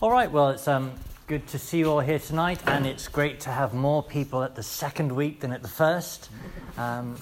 All 0.00 0.12
right, 0.12 0.30
well, 0.30 0.50
it's 0.50 0.68
um, 0.68 0.92
good 1.26 1.48
to 1.48 1.58
see 1.58 1.78
you 1.78 1.90
all 1.90 1.98
here 1.98 2.20
tonight, 2.20 2.60
and 2.68 2.86
it's 2.86 3.08
great 3.08 3.40
to 3.40 3.50
have 3.50 3.74
more 3.74 4.00
people 4.00 4.44
at 4.44 4.54
the 4.54 4.62
second 4.62 5.10
week 5.10 5.40
than 5.40 5.52
at 5.52 5.60
the 5.60 5.66
first. 5.66 6.30
Um, 6.76 7.16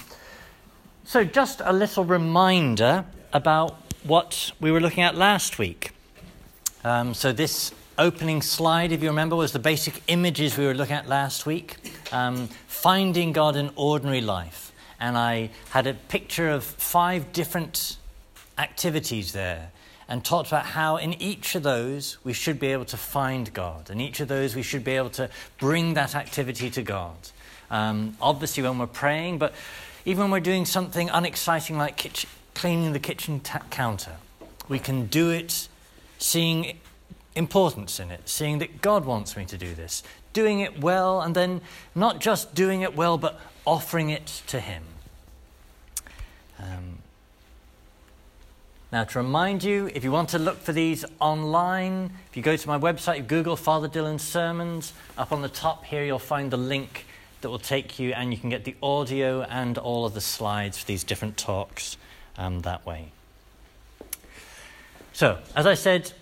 so, 1.03 1.25
just 1.25 1.63
a 1.65 1.73
little 1.73 2.05
reminder 2.05 3.07
about 3.33 3.79
what 4.03 4.53
we 4.61 4.71
were 4.71 4.81
looking 4.83 5.05
at 5.05 5.15
last 5.15 5.59
week. 5.59 5.93
Um, 6.85 7.15
so, 7.15 7.33
this 7.33 7.73
opening 7.97 8.43
slide, 8.43 8.93
if 8.93 9.03
you 9.03 9.09
remember, 9.09 9.37
was 9.37 9.53
the 9.53 9.59
basic 9.59 10.03
images 10.09 10.59
we 10.59 10.67
were 10.67 10.75
looking 10.75 10.97
at 10.97 11.09
last 11.09 11.47
week 11.47 11.77
um, 12.13 12.47
finding 12.67 13.33
God 13.33 13.57
in 13.57 13.71
ordinary 13.75 14.21
life. 14.21 14.71
And 15.01 15.17
I 15.17 15.49
had 15.71 15.87
a 15.87 15.95
picture 15.95 16.51
of 16.51 16.63
five 16.63 17.33
different 17.33 17.97
activities 18.59 19.33
there 19.33 19.71
and 20.09 20.25
talked 20.25 20.49
about 20.49 20.67
how 20.67 20.97
in 20.97 21.21
each 21.21 21.55
of 21.55 21.63
those 21.63 22.19
we 22.25 22.33
should 22.33 22.61
be 22.61 22.69
able 22.69 22.85
to 22.87 22.97
find 22.97 23.53
God. 23.53 23.91
In 23.91 24.01
each 24.01 24.21
of 24.21 24.29
those 24.29 24.55
we 24.55 24.63
should 24.63 24.85
be 24.85 24.93
able 24.93 25.11
to 25.11 25.29
bring 25.59 25.95
that 25.95 26.15
activity 26.15 26.71
to 26.71 26.83
God. 26.83 27.17
Um, 27.71 28.17
obviously, 28.21 28.63
when 28.63 28.79
we're 28.79 28.87
praying, 28.87 29.39
but 29.39 29.53
even 30.05 30.23
when 30.25 30.31
we're 30.31 30.41
doing 30.41 30.65
something 30.65 31.11
unexciting 31.11 31.77
like 31.77 31.97
kitchen, 31.97 32.31
cleaning 32.55 32.93
the 32.93 33.01
kitchen 33.01 33.41
counter, 33.71 34.17
we 34.69 34.79
can 34.79 35.07
do 35.07 35.31
it 35.31 35.69
seeing 36.19 36.79
importance 37.35 38.01
in 38.01 38.11
it, 38.11 38.29
seeing 38.29 38.59
that 38.59 38.81
God 38.81 39.05
wants 39.05 39.37
me 39.37 39.45
to 39.47 39.59
do 39.59 39.75
this, 39.75 40.03
doing 40.33 40.61
it 40.61 40.81
well, 40.81 41.21
and 41.21 41.35
then 41.35 41.61
not 41.95 42.21
just 42.21 42.55
doing 42.55 42.83
it 42.83 42.97
well, 42.97 43.19
but 43.19 43.41
offering 43.65 44.11
it 44.11 44.43
to 44.47 44.61
Him. 44.61 44.83
Um, 46.59 46.99
now, 48.93 49.03
to 49.03 49.19
remind 49.19 49.65
you, 49.65 49.91
if 49.95 50.05
you 50.05 50.13
want 50.13 50.29
to 50.29 50.39
look 50.39 50.59
for 50.59 50.73
these 50.73 51.05
online, 51.19 52.11
if 52.31 52.37
you 52.37 52.43
go 52.43 52.57
to 52.57 52.69
my 52.69 52.79
website, 52.79 53.27
Google 53.27 53.57
Father 53.57 53.89
Dylan's 53.89 54.23
sermons, 54.23 54.93
up 55.19 55.33
on 55.33 55.43
the 55.43 55.49
top 55.49 55.85
here 55.85 56.05
you'll 56.05 56.21
find 56.21 56.53
the 56.53 56.57
link 56.57 57.05
that 57.41 57.51
will 57.51 57.59
take 57.59 57.99
you, 57.99 58.13
and 58.13 58.33
you 58.33 58.39
can 58.39 58.49
get 58.49 58.65
the 58.65 58.77
audio 58.81 59.43
and 59.43 59.77
all 59.77 60.07
of 60.07 60.15
the 60.15 60.21
slides 60.21 60.79
for 60.79 60.87
these 60.87 61.03
different 61.03 61.37
talks 61.37 61.97
um, 62.39 62.61
that 62.61 62.87
way. 62.87 63.09
So, 65.13 65.39
as 65.57 65.67
I 65.67 65.75
said, 65.75 66.13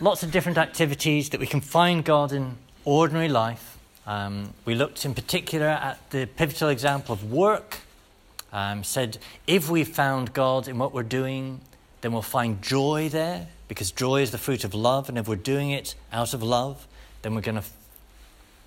lots 0.00 0.24
of 0.24 0.32
different 0.32 0.58
activities 0.58 1.30
that 1.30 1.38
we 1.38 1.46
can 1.46 1.60
find 1.60 2.04
God 2.04 2.32
in 2.32 2.56
ordinary 2.84 3.28
life. 3.28 3.78
Um, 4.04 4.52
we 4.64 4.74
looked 4.74 5.04
in 5.04 5.14
particular 5.14 5.68
at 5.68 6.10
the 6.10 6.26
pivotal 6.26 6.70
example 6.70 7.12
of 7.12 7.30
work. 7.30 7.78
Um, 8.52 8.84
said 8.84 9.18
if 9.48 9.68
we 9.68 9.82
found 9.82 10.32
God 10.32 10.68
in 10.68 10.78
what 10.78 10.94
we're 10.94 11.02
doing, 11.02 11.60
then 12.04 12.12
we'll 12.12 12.20
find 12.20 12.60
joy 12.60 13.08
there 13.08 13.46
because 13.66 13.90
joy 13.90 14.20
is 14.20 14.30
the 14.30 14.36
fruit 14.36 14.62
of 14.62 14.74
love. 14.74 15.08
And 15.08 15.16
if 15.16 15.26
we're 15.26 15.36
doing 15.36 15.70
it 15.70 15.94
out 16.12 16.34
of 16.34 16.42
love, 16.42 16.86
then 17.22 17.34
we're 17.34 17.40
going 17.40 17.54
to 17.54 17.62
f- 17.62 17.72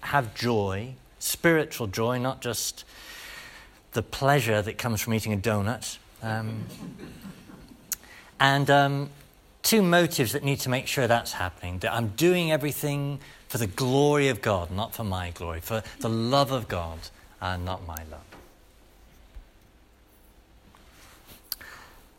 have 0.02 0.34
joy, 0.34 0.96
spiritual 1.20 1.86
joy, 1.86 2.18
not 2.18 2.42
just 2.42 2.84
the 3.92 4.02
pleasure 4.02 4.64
that 4.64 4.80
comes 4.80 5.02
from 5.02 5.14
eating 5.14 5.34
a 5.34 5.38
donut. 5.38 6.00
Um, 6.24 6.66
and 8.40 8.72
um, 8.72 9.12
two 9.62 9.84
motives 9.84 10.32
that 10.32 10.44
need 10.44 10.60
to 10.62 10.70
make 10.70 10.88
sure 10.88 11.06
that's 11.06 11.34
happening 11.34 11.78
that 11.80 11.94
I'm 11.94 12.08
doing 12.08 12.52
everything 12.52 13.20
for 13.50 13.60
the 13.60 13.68
glory 13.68 14.30
of 14.30 14.42
God, 14.42 14.72
not 14.72 14.96
for 14.96 15.04
my 15.04 15.30
glory, 15.30 15.60
for 15.60 15.84
the 16.00 16.10
love 16.10 16.52
of 16.52 16.68
God, 16.68 16.98
and 17.40 17.64
not 17.64 17.86
my 17.86 18.04
love. 18.10 18.26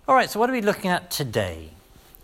All 0.08 0.14
right, 0.14 0.30
so 0.30 0.40
what 0.40 0.48
are 0.48 0.54
we 0.54 0.62
looking 0.62 0.90
at 0.90 1.10
today? 1.10 1.68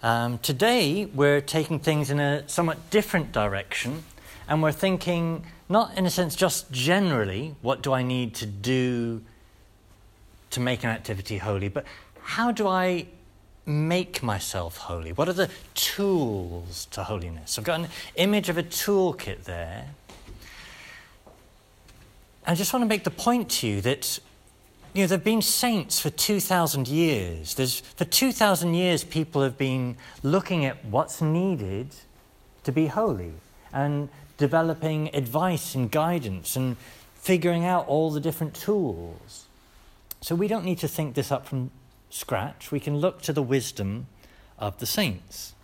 Um, 0.03 0.39
today, 0.39 1.05
we're 1.05 1.43
taking 1.43 1.79
things 1.79 2.09
in 2.09 2.19
a 2.19 2.49
somewhat 2.49 2.89
different 2.89 3.31
direction, 3.31 4.05
and 4.49 4.63
we're 4.63 4.73
thinking, 4.73 5.45
not 5.69 5.95
in 5.99 6.07
a 6.07 6.11
sense 6.11 6.35
just 6.35 6.73
generally, 6.73 7.57
what 7.61 7.83
do 7.83 7.93
I 7.93 8.03
need 8.03 8.35
to 8.37 8.47
do 8.47 9.21
to 10.49 10.61
make 10.61 10.83
an 10.83 10.89
activity 10.89 11.37
holy, 11.37 11.69
but 11.69 11.85
how 12.23 12.51
do 12.53 12.67
I 12.67 13.05
make 13.67 14.23
myself 14.23 14.79
holy? 14.79 15.13
What 15.13 15.29
are 15.29 15.35
the 15.35 15.51
tools 15.75 16.87
to 16.93 17.05
holiness? 17.05 17.59
I've 17.59 17.65
got 17.65 17.81
an 17.81 17.89
image 18.15 18.49
of 18.49 18.57
a 18.57 18.63
toolkit 18.63 19.45
there. 19.45 19.89
I 22.47 22.55
just 22.55 22.73
want 22.73 22.83
to 22.83 22.89
make 22.89 23.05
the 23.05 23.11
point 23.11 23.51
to 23.51 23.67
you 23.67 23.83
that 23.83 24.21
you 24.95 25.03
know, 25.03 25.09
there 25.09 25.19
have 25.19 25.25
been 25.25 25.43
saints 25.43 25.99
for 25.99 26.09
2,000 26.09 26.87
years. 26.87 27.55
There's, 27.55 27.81
for 27.81 28.05
2,000 28.05 28.75
years, 28.75 29.03
people 29.03 29.43
have 29.43 29.59
been 29.59 29.97
looking 30.23 30.65
at 30.65 30.85
what's 30.85 31.21
needed 31.21 31.89
to 32.63 32.71
be 32.71 32.87
holy 32.87 33.33
and 33.73 34.09
developing 34.39 35.13
advice 35.13 35.75
and 35.75 35.91
guidance 35.91 36.55
and 36.55 36.77
figuring 37.17 37.65
out 37.65 37.89
all 37.89 38.13
the 38.13 38.21
different 38.21 38.55
tools. 38.55 39.47
So 40.21 40.37
we 40.37 40.47
don't 40.47 40.65
need 40.65 40.79
to 40.79 40.89
think 40.89 41.17
this 41.17 41.33
up 41.33 41.45
from 41.45 41.73
scratch. 42.09 42.71
We 42.71 42.79
can 42.79 42.99
look 42.99 43.21
to 43.23 43.33
the 43.33 43.43
wisdom 43.43 44.07
of 44.61 44.79
the 44.79 44.87
saints. 44.87 45.55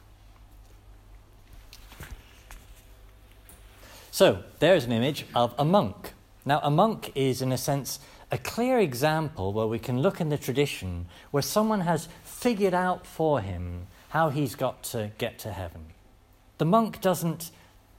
So 4.10 4.42
there's 4.58 4.84
an 4.84 4.92
image 4.92 5.24
of 5.36 5.54
a 5.56 5.64
monk. 5.64 6.14
Now, 6.44 6.60
a 6.64 6.70
monk 6.70 7.12
is, 7.14 7.40
in 7.40 7.52
a 7.52 7.58
sense, 7.58 8.00
a 8.30 8.38
clear 8.38 8.78
example 8.78 9.52
where 9.52 9.66
we 9.66 9.78
can 9.78 10.00
look 10.00 10.20
in 10.20 10.28
the 10.28 10.38
tradition 10.38 11.06
where 11.30 11.42
someone 11.42 11.80
has 11.80 12.08
figured 12.22 12.74
out 12.74 13.06
for 13.06 13.40
him 13.40 13.86
how 14.10 14.30
he's 14.30 14.54
got 14.54 14.82
to 14.82 15.10
get 15.18 15.38
to 15.40 15.52
heaven. 15.52 15.86
The 16.58 16.64
monk 16.64 17.00
doesn't 17.00 17.50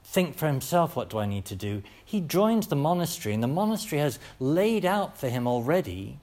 think 0.04 0.36
for 0.36 0.46
himself, 0.46 0.96
what 0.96 1.10
do 1.10 1.18
I 1.18 1.26
need 1.26 1.44
to 1.46 1.56
do? 1.56 1.82
He 2.04 2.20
joins 2.20 2.66
the 2.66 2.76
monastery, 2.76 3.34
and 3.34 3.42
the 3.42 3.48
monastery 3.48 4.00
has 4.00 4.18
laid 4.40 4.84
out 4.84 5.18
for 5.18 5.28
him 5.28 5.46
already, 5.46 6.18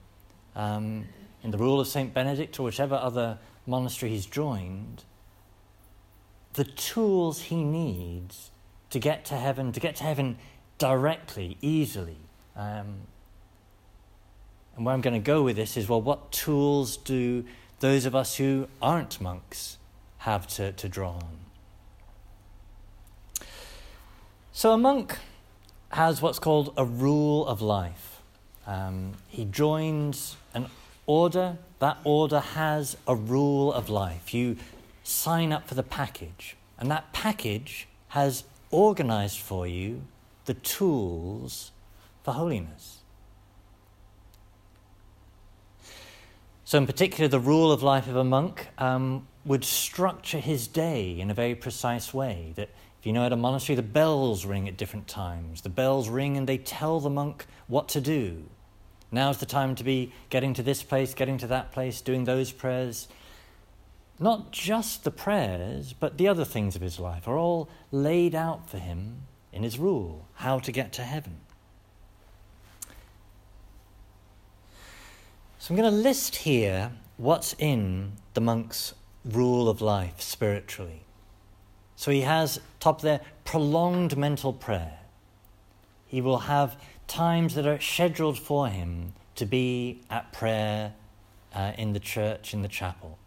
um, 0.54 1.06
in 1.42 1.50
the 1.50 1.58
rule 1.58 1.80
of 1.80 1.86
St. 1.86 2.12
Benedict 2.12 2.58
or 2.58 2.64
whichever 2.64 2.94
other 2.94 3.38
monastery 3.66 4.12
he's 4.12 4.26
joined, 4.26 5.04
the 6.54 6.64
tools 6.64 7.42
he 7.42 7.62
needs 7.62 8.50
to 8.90 8.98
get 8.98 9.24
to 9.26 9.36
heaven, 9.36 9.72
to 9.72 9.80
get 9.80 9.96
to 9.96 10.04
heaven 10.04 10.36
directly, 10.78 11.56
easily. 11.60 12.18
Um, 12.56 13.02
and 14.76 14.84
where 14.84 14.94
I'm 14.94 15.00
going 15.00 15.14
to 15.14 15.24
go 15.24 15.42
with 15.42 15.56
this 15.56 15.76
is 15.76 15.88
well, 15.88 16.00
what 16.00 16.32
tools 16.32 16.96
do 16.96 17.44
those 17.80 18.06
of 18.06 18.14
us 18.14 18.36
who 18.36 18.68
aren't 18.80 19.20
monks 19.20 19.78
have 20.18 20.46
to, 20.48 20.72
to 20.72 20.88
draw 20.88 21.12
on? 21.12 21.38
So, 24.52 24.72
a 24.72 24.78
monk 24.78 25.16
has 25.92 26.20
what's 26.22 26.38
called 26.38 26.72
a 26.76 26.84
rule 26.84 27.46
of 27.46 27.60
life. 27.60 28.20
Um, 28.66 29.14
he 29.28 29.44
joins 29.44 30.36
an 30.54 30.66
order, 31.06 31.56
that 31.78 31.98
order 32.04 32.40
has 32.40 32.96
a 33.06 33.16
rule 33.16 33.72
of 33.72 33.88
life. 33.88 34.32
You 34.32 34.56
sign 35.02 35.52
up 35.52 35.66
for 35.66 35.74
the 35.74 35.82
package, 35.82 36.56
and 36.78 36.90
that 36.90 37.12
package 37.12 37.88
has 38.08 38.44
organized 38.70 39.38
for 39.38 39.66
you 39.66 40.02
the 40.44 40.54
tools 40.54 41.72
for 42.22 42.32
holiness. 42.34 42.99
So, 46.70 46.78
in 46.78 46.86
particular, 46.86 47.26
the 47.26 47.40
rule 47.40 47.72
of 47.72 47.82
life 47.82 48.06
of 48.06 48.14
a 48.14 48.22
monk 48.22 48.68
um, 48.78 49.26
would 49.44 49.64
structure 49.64 50.38
his 50.38 50.68
day 50.68 51.18
in 51.18 51.28
a 51.28 51.34
very 51.34 51.56
precise 51.56 52.14
way. 52.14 52.52
That 52.54 52.68
if 53.00 53.06
you 53.06 53.12
know 53.12 53.26
at 53.26 53.32
a 53.32 53.36
monastery, 53.36 53.74
the 53.74 53.82
bells 53.82 54.46
ring 54.46 54.68
at 54.68 54.76
different 54.76 55.08
times. 55.08 55.62
The 55.62 55.68
bells 55.68 56.08
ring 56.08 56.36
and 56.36 56.48
they 56.48 56.58
tell 56.58 57.00
the 57.00 57.10
monk 57.10 57.46
what 57.66 57.88
to 57.88 58.00
do. 58.00 58.44
Now's 59.10 59.38
the 59.38 59.46
time 59.46 59.74
to 59.74 59.82
be 59.82 60.12
getting 60.28 60.54
to 60.54 60.62
this 60.62 60.84
place, 60.84 61.12
getting 61.12 61.38
to 61.38 61.48
that 61.48 61.72
place, 61.72 62.00
doing 62.00 62.22
those 62.22 62.52
prayers. 62.52 63.08
Not 64.20 64.52
just 64.52 65.02
the 65.02 65.10
prayers, 65.10 65.92
but 65.92 66.18
the 66.18 66.28
other 66.28 66.44
things 66.44 66.76
of 66.76 66.82
his 66.82 67.00
life 67.00 67.26
are 67.26 67.36
all 67.36 67.68
laid 67.90 68.32
out 68.32 68.70
for 68.70 68.78
him 68.78 69.22
in 69.52 69.64
his 69.64 69.76
rule 69.76 70.28
how 70.34 70.60
to 70.60 70.70
get 70.70 70.92
to 70.92 71.02
heaven. 71.02 71.40
So 75.60 75.74
I'm 75.74 75.78
going 75.78 75.92
to 75.92 75.98
list 75.98 76.36
here 76.36 76.90
what's 77.18 77.54
in 77.58 78.12
the 78.32 78.40
monk's 78.40 78.94
rule 79.26 79.68
of 79.68 79.82
life 79.82 80.18
spiritually. 80.18 81.02
So 81.96 82.10
he 82.10 82.22
has, 82.22 82.60
top 82.80 83.02
there, 83.02 83.20
prolonged 83.44 84.16
mental 84.16 84.54
prayer. 84.54 85.00
He 86.06 86.22
will 86.22 86.38
have 86.38 86.80
times 87.06 87.56
that 87.56 87.66
are 87.66 87.78
scheduled 87.78 88.38
for 88.38 88.68
him 88.68 89.12
to 89.34 89.44
be 89.44 90.00
at 90.08 90.32
prayer 90.32 90.94
uh, 91.54 91.72
in 91.76 91.92
the 91.92 92.00
church, 92.00 92.54
in 92.54 92.62
the 92.62 92.68
chapel. 92.68 93.18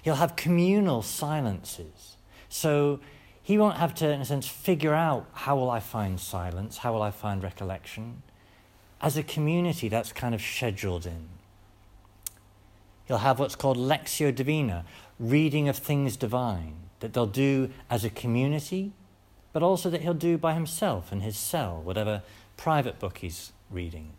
He'll 0.00 0.14
have 0.14 0.34
communal 0.34 1.02
silences. 1.02 2.16
So 2.48 3.00
he 3.42 3.58
won't 3.58 3.76
have 3.76 3.94
to, 3.96 4.10
in 4.10 4.22
a 4.22 4.24
sense, 4.24 4.48
figure 4.48 4.94
out 4.94 5.28
how 5.34 5.56
will 5.56 5.68
I 5.68 5.80
find 5.80 6.18
silence, 6.18 6.78
how 6.78 6.94
will 6.94 7.02
I 7.02 7.10
find 7.10 7.42
recollection. 7.42 8.22
As 9.02 9.18
a 9.18 9.22
community, 9.22 9.90
that's 9.90 10.10
kind 10.10 10.34
of 10.34 10.40
scheduled 10.40 11.04
in. 11.04 11.35
He'll 13.06 13.18
have 13.18 13.38
what's 13.38 13.56
called 13.56 13.76
Lectio 13.76 14.34
Divina, 14.34 14.84
reading 15.18 15.68
of 15.68 15.76
things 15.76 16.16
divine. 16.16 16.76
that 17.00 17.12
they'll 17.12 17.26
do 17.26 17.70
as 17.90 18.04
a 18.04 18.10
community, 18.10 18.90
but 19.52 19.62
also 19.62 19.90
that 19.90 20.00
he'll 20.00 20.14
do 20.14 20.38
by 20.38 20.54
himself 20.54 21.12
in 21.12 21.20
his 21.20 21.36
cell, 21.36 21.80
whatever 21.82 22.22
private 22.56 22.98
book 22.98 23.18
he's 23.18 23.52
reading. 23.70 24.12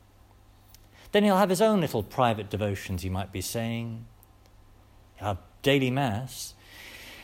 Then 1.12 1.24
he'll 1.24 1.38
have 1.38 1.50
his 1.50 1.62
own 1.62 1.81
little 1.81 2.04
private 2.04 2.50
devotions 2.50 3.01
he 3.01 3.10
might 3.10 3.31
be 3.31 3.42
saying. 3.42 4.06
He'll 5.16 5.30
have 5.30 5.38
daily 5.63 5.90
mass. 5.90 6.54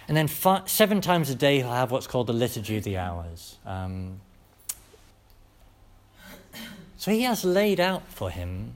And 0.08 0.18
then 0.18 0.28
five, 0.28 0.70
seven 0.70 1.02
times 1.02 1.30
a 1.30 1.36
day 1.36 1.58
he'll 1.58 1.72
have 1.72 1.92
what's 1.92 2.08
called 2.08 2.28
the 2.28 2.34
Liturgy 2.34 2.78
of 2.78 2.84
the 2.84 2.98
Hours. 2.98 3.58
Um, 3.66 4.22
so 6.98 7.12
he 7.12 7.22
has 7.22 7.46
laid 7.46 7.80
out 7.80 8.08
for 8.08 8.30
him 8.30 8.74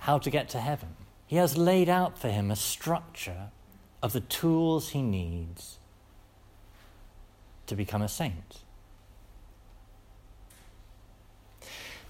how 0.00 0.18
to 0.18 0.30
get 0.30 0.48
to 0.50 0.60
heaven. 0.60 0.97
He 1.28 1.36
has 1.36 1.58
laid 1.58 1.90
out 1.90 2.18
for 2.18 2.30
him 2.30 2.50
a 2.50 2.56
structure 2.56 3.50
of 4.02 4.14
the 4.14 4.20
tools 4.20 4.90
he 4.90 5.02
needs 5.02 5.78
to 7.66 7.76
become 7.76 8.00
a 8.00 8.08
saint. 8.08 8.62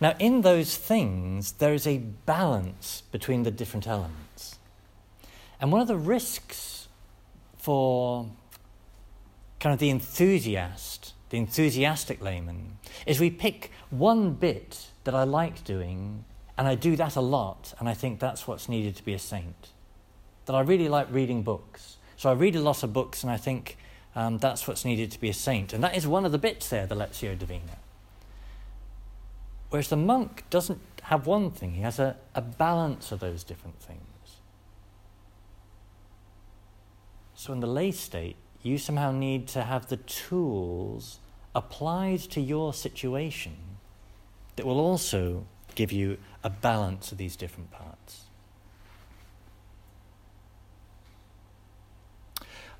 Now, 0.01 0.15
in 0.21 0.43
those 0.43 0.77
things, 0.77 1.53
there 1.53 1.75
is 1.75 1.85
a 1.85 1.99
balance 1.99 3.03
between 3.11 3.43
the 3.43 3.51
different 3.51 3.89
elements. 3.89 4.61
And 5.61 5.73
one 5.73 5.81
of 5.81 5.89
the 5.89 5.97
risks 5.97 6.87
for 7.57 8.31
kind 9.59 9.73
of 9.73 9.81
the 9.81 9.91
enthusiast, 9.91 11.15
the 11.31 11.39
enthusiastic 11.39 12.23
layman, 12.23 12.79
is 13.05 13.19
we 13.19 13.31
pick 13.31 13.73
one 13.91 14.35
bit 14.35 14.87
that 15.03 15.15
I 15.17 15.25
like 15.25 15.65
doing, 15.65 16.25
and 16.59 16.67
I 16.67 16.75
do 16.75 16.97
that 16.97 17.15
a 17.15 17.21
lot, 17.21 17.73
and 17.79 17.89
I 17.89 17.95
think 17.95 18.19
that's 18.19 18.49
what's 18.49 18.69
needed 18.69 18.97
to 18.97 19.05
be 19.05 19.15
a 19.15 19.19
saint. 19.19 19.69
That 20.47 20.55
I 20.55 20.61
really 20.61 20.89
like 20.89 21.07
reading 21.11 21.43
books. 21.43 21.99
So 22.17 22.29
I 22.29 22.33
read 22.33 22.57
a 22.57 22.61
lot 22.61 22.83
of 22.83 22.93
books, 22.93 23.23
and 23.23 23.31
I 23.31 23.37
think 23.37 23.79
um, 24.17 24.39
that's 24.39 24.67
what's 24.67 24.85
needed 24.85 25.13
to 25.13 25.21
be 25.21 25.29
a 25.29 25.35
saint. 25.35 25.73
And 25.73 25.85
that 25.85 25.97
is 25.97 26.05
one 26.05 26.27
of 26.27 26.33
the 26.33 26.39
bits 26.39 26.69
there, 26.69 26.85
the 26.85 26.97
Lectio 26.97 27.39
Divina. 27.39 27.79
Whereas 29.71 29.89
the 29.89 29.97
monk 29.97 30.45
doesn't 30.51 30.81
have 31.03 31.29
one 31.29 31.53
thing, 31.53 31.75
he 31.75 31.83
has 31.83 32.01
a, 32.01 32.17
a 32.35 32.43
balance 32.43 33.13
of 33.13 33.21
those 33.21 33.45
different 33.45 33.79
things. 33.81 34.01
So 37.35 37.53
in 37.53 37.61
the 37.61 37.69
lay 37.69 37.93
state, 37.93 38.35
you 38.65 38.79
somehow 38.79 39.13
need 39.13 39.47
to 39.49 39.63
have 39.63 39.87
the 39.87 39.99
tools 39.99 41.21
applied 41.55 42.19
to 42.21 42.41
your 42.41 42.75
situation 42.75 43.57
that 44.57 44.67
will 44.67 44.81
also 44.81 45.47
give 45.79 45.93
you 45.93 46.19
a 46.43 46.51
balance 46.51 47.13
of 47.13 47.19
these 47.19 47.37
different 47.37 47.71
parts. 47.71 48.25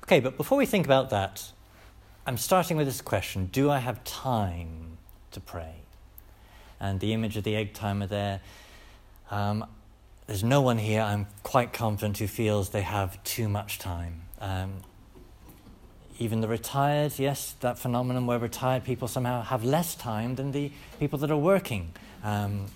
Okay, 0.03 0.19
but 0.19 0.35
before 0.35 0.57
we 0.57 0.65
think 0.65 0.85
about 0.85 1.09
that, 1.11 1.51
I'm 2.27 2.35
starting 2.35 2.75
with 2.75 2.87
this 2.87 3.01
question 3.01 3.45
Do 3.45 3.71
I 3.71 3.79
have 3.79 4.03
time 4.03 4.97
to 5.31 5.39
pray? 5.39 5.75
and 6.81 6.99
the 6.99 7.13
image 7.13 7.35
of 7.35 7.43
the 7.43 7.55
egg 7.55 7.73
timer 7.73 8.07
there. 8.07 8.39
Um, 9.29 9.65
there's 10.27 10.43
no 10.43 10.61
one 10.61 10.77
here, 10.77 11.01
I'm 11.01 11.27
quite 11.43 11.73
confident, 11.73 12.17
who 12.19 12.27
feels 12.27 12.69
they 12.69 12.83
have 12.83 13.21
too 13.23 13.49
much 13.49 13.79
time. 13.79 14.21
Um, 14.39 14.81
even 16.19 16.39
the 16.41 16.47
retired, 16.47 17.17
yes, 17.17 17.55
that 17.61 17.77
phenomenon 17.79 18.27
where 18.27 18.39
retired 18.39 18.83
people 18.83 19.07
somehow 19.07 19.41
have 19.41 19.63
less 19.63 19.95
time 19.95 20.35
than 20.35 20.51
the 20.51 20.71
people 20.99 21.19
that 21.19 21.31
are 21.31 21.37
working, 21.37 21.91
um, 22.23 22.67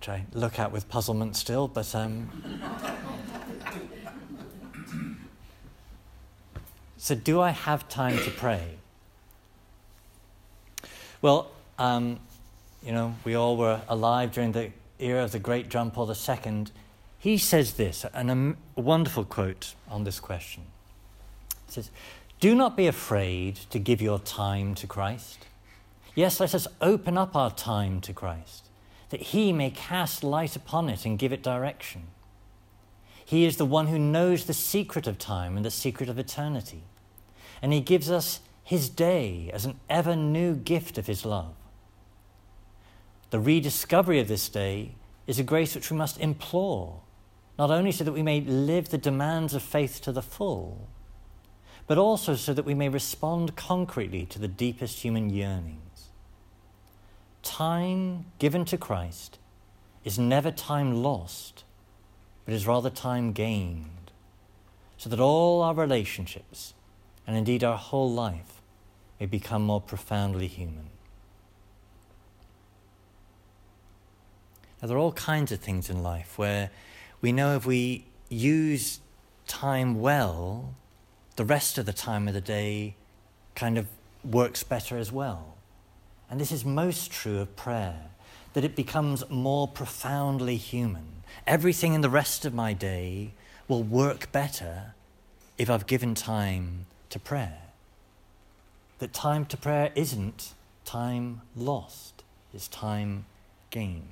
which 0.00 0.08
I 0.08 0.24
look 0.32 0.58
at 0.58 0.72
with 0.72 0.88
puzzlement 0.88 1.36
still, 1.36 1.68
but. 1.68 1.94
Um, 1.94 2.30
so, 6.96 7.14
do 7.14 7.42
I 7.42 7.50
have 7.50 7.86
time 7.90 8.16
to 8.16 8.30
pray? 8.30 8.76
Well, 11.20 11.50
um, 11.78 12.18
you 12.82 12.92
know, 12.92 13.14
we 13.24 13.34
all 13.34 13.58
were 13.58 13.82
alive 13.90 14.32
during 14.32 14.52
the 14.52 14.70
era 14.98 15.22
of 15.22 15.32
the 15.32 15.38
great 15.38 15.68
John 15.68 15.90
Paul 15.90 16.10
II, 16.10 16.64
he 17.18 17.36
says 17.36 17.74
this, 17.74 18.06
and 18.14 18.56
a 18.76 18.80
wonderful 18.80 19.26
quote 19.26 19.74
on 19.90 20.04
this 20.04 20.18
question. 20.18 20.62
He 21.66 21.72
says, 21.72 21.90
Do 22.40 22.54
not 22.54 22.74
be 22.74 22.86
afraid 22.86 23.56
to 23.68 23.78
give 23.78 24.00
your 24.00 24.18
time 24.18 24.74
to 24.76 24.86
Christ. 24.86 25.46
Yes, 26.14 26.40
let 26.40 26.54
us 26.54 26.66
open 26.80 27.18
up 27.18 27.36
our 27.36 27.50
time 27.50 28.00
to 28.00 28.14
Christ, 28.14 28.69
that 29.10 29.20
he 29.20 29.52
may 29.52 29.70
cast 29.70 30.24
light 30.24 30.56
upon 30.56 30.88
it 30.88 31.04
and 31.04 31.18
give 31.18 31.32
it 31.32 31.42
direction. 31.42 32.02
He 33.24 33.44
is 33.44 33.58
the 33.58 33.66
one 33.66 33.88
who 33.88 33.98
knows 33.98 34.44
the 34.44 34.54
secret 34.54 35.06
of 35.06 35.18
time 35.18 35.56
and 35.56 35.64
the 35.64 35.70
secret 35.70 36.08
of 36.08 36.18
eternity, 36.18 36.82
and 37.62 37.72
he 37.72 37.80
gives 37.80 38.10
us 38.10 38.40
his 38.64 38.88
day 38.88 39.50
as 39.52 39.64
an 39.64 39.78
ever 39.88 40.16
new 40.16 40.54
gift 40.54 40.96
of 40.96 41.06
his 41.06 41.24
love. 41.24 41.54
The 43.30 43.40
rediscovery 43.40 44.18
of 44.20 44.28
this 44.28 44.48
day 44.48 44.94
is 45.26 45.38
a 45.38 45.44
grace 45.44 45.74
which 45.74 45.90
we 45.90 45.96
must 45.96 46.18
implore, 46.18 47.00
not 47.58 47.70
only 47.70 47.92
so 47.92 48.02
that 48.04 48.12
we 48.12 48.22
may 48.22 48.40
live 48.40 48.88
the 48.88 48.98
demands 48.98 49.54
of 49.54 49.62
faith 49.62 50.00
to 50.02 50.12
the 50.12 50.22
full, 50.22 50.88
but 51.86 51.98
also 51.98 52.34
so 52.34 52.52
that 52.54 52.64
we 52.64 52.74
may 52.74 52.88
respond 52.88 53.56
concretely 53.56 54.24
to 54.26 54.38
the 54.38 54.48
deepest 54.48 55.00
human 55.00 55.30
yearnings. 55.30 55.89
Time 57.42 58.26
given 58.38 58.64
to 58.66 58.76
Christ 58.76 59.38
is 60.04 60.18
never 60.18 60.50
time 60.50 61.02
lost, 61.02 61.64
but 62.44 62.54
is 62.54 62.66
rather 62.66 62.90
time 62.90 63.32
gained, 63.32 64.10
so 64.96 65.08
that 65.08 65.20
all 65.20 65.62
our 65.62 65.74
relationships, 65.74 66.74
and 67.26 67.36
indeed 67.36 67.64
our 67.64 67.78
whole 67.78 68.10
life, 68.10 68.60
may 69.18 69.26
become 69.26 69.62
more 69.62 69.80
profoundly 69.80 70.46
human. 70.46 70.90
Now, 74.80 74.88
there 74.88 74.96
are 74.96 75.00
all 75.00 75.12
kinds 75.12 75.52
of 75.52 75.60
things 75.60 75.90
in 75.90 76.02
life 76.02 76.38
where 76.38 76.70
we 77.20 77.32
know 77.32 77.54
if 77.54 77.66
we 77.66 78.06
use 78.30 79.00
time 79.46 80.00
well, 80.00 80.74
the 81.36 81.44
rest 81.44 81.76
of 81.76 81.84
the 81.84 81.92
time 81.92 82.28
of 82.28 82.34
the 82.34 82.40
day 82.40 82.94
kind 83.54 83.76
of 83.76 83.88
works 84.24 84.62
better 84.62 84.96
as 84.96 85.12
well. 85.12 85.56
And 86.30 86.40
this 86.40 86.52
is 86.52 86.64
most 86.64 87.10
true 87.10 87.40
of 87.40 87.56
prayer, 87.56 88.02
that 88.52 88.64
it 88.64 88.76
becomes 88.76 89.28
more 89.28 89.66
profoundly 89.66 90.56
human. 90.56 91.24
Everything 91.46 91.92
in 91.92 92.00
the 92.00 92.08
rest 92.08 92.44
of 92.44 92.54
my 92.54 92.72
day 92.72 93.32
will 93.66 93.82
work 93.82 94.30
better 94.30 94.94
if 95.58 95.68
I've 95.68 95.86
given 95.86 96.14
time 96.14 96.86
to 97.10 97.18
prayer. 97.18 97.58
That 99.00 99.12
time 99.12 99.44
to 99.46 99.56
prayer 99.56 99.90
isn't 99.94 100.54
time 100.84 101.40
lost, 101.56 102.22
it's 102.54 102.68
time 102.68 103.24
gained. 103.70 104.04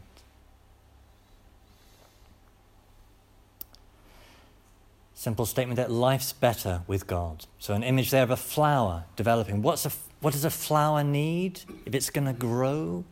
Simple 5.15 5.47
statement 5.47 5.77
that 5.77 5.91
life's 5.91 6.33
better 6.33 6.83
with 6.87 7.07
God. 7.07 7.47
So, 7.59 7.75
an 7.75 7.83
image 7.83 8.13
there 8.13 8.23
of 8.23 8.31
a 8.31 8.37
flower 8.37 9.05
developing. 9.17 9.63
What's 9.63 9.85
a, 9.85 9.91
what 10.21 10.33
does 10.33 10.45
a 10.45 10.51
flower 10.51 11.05
need 11.05 11.61
if 11.87 11.95
it's 11.95 12.11
going 12.11 12.27
to 12.27 12.33
grow? 12.33 13.05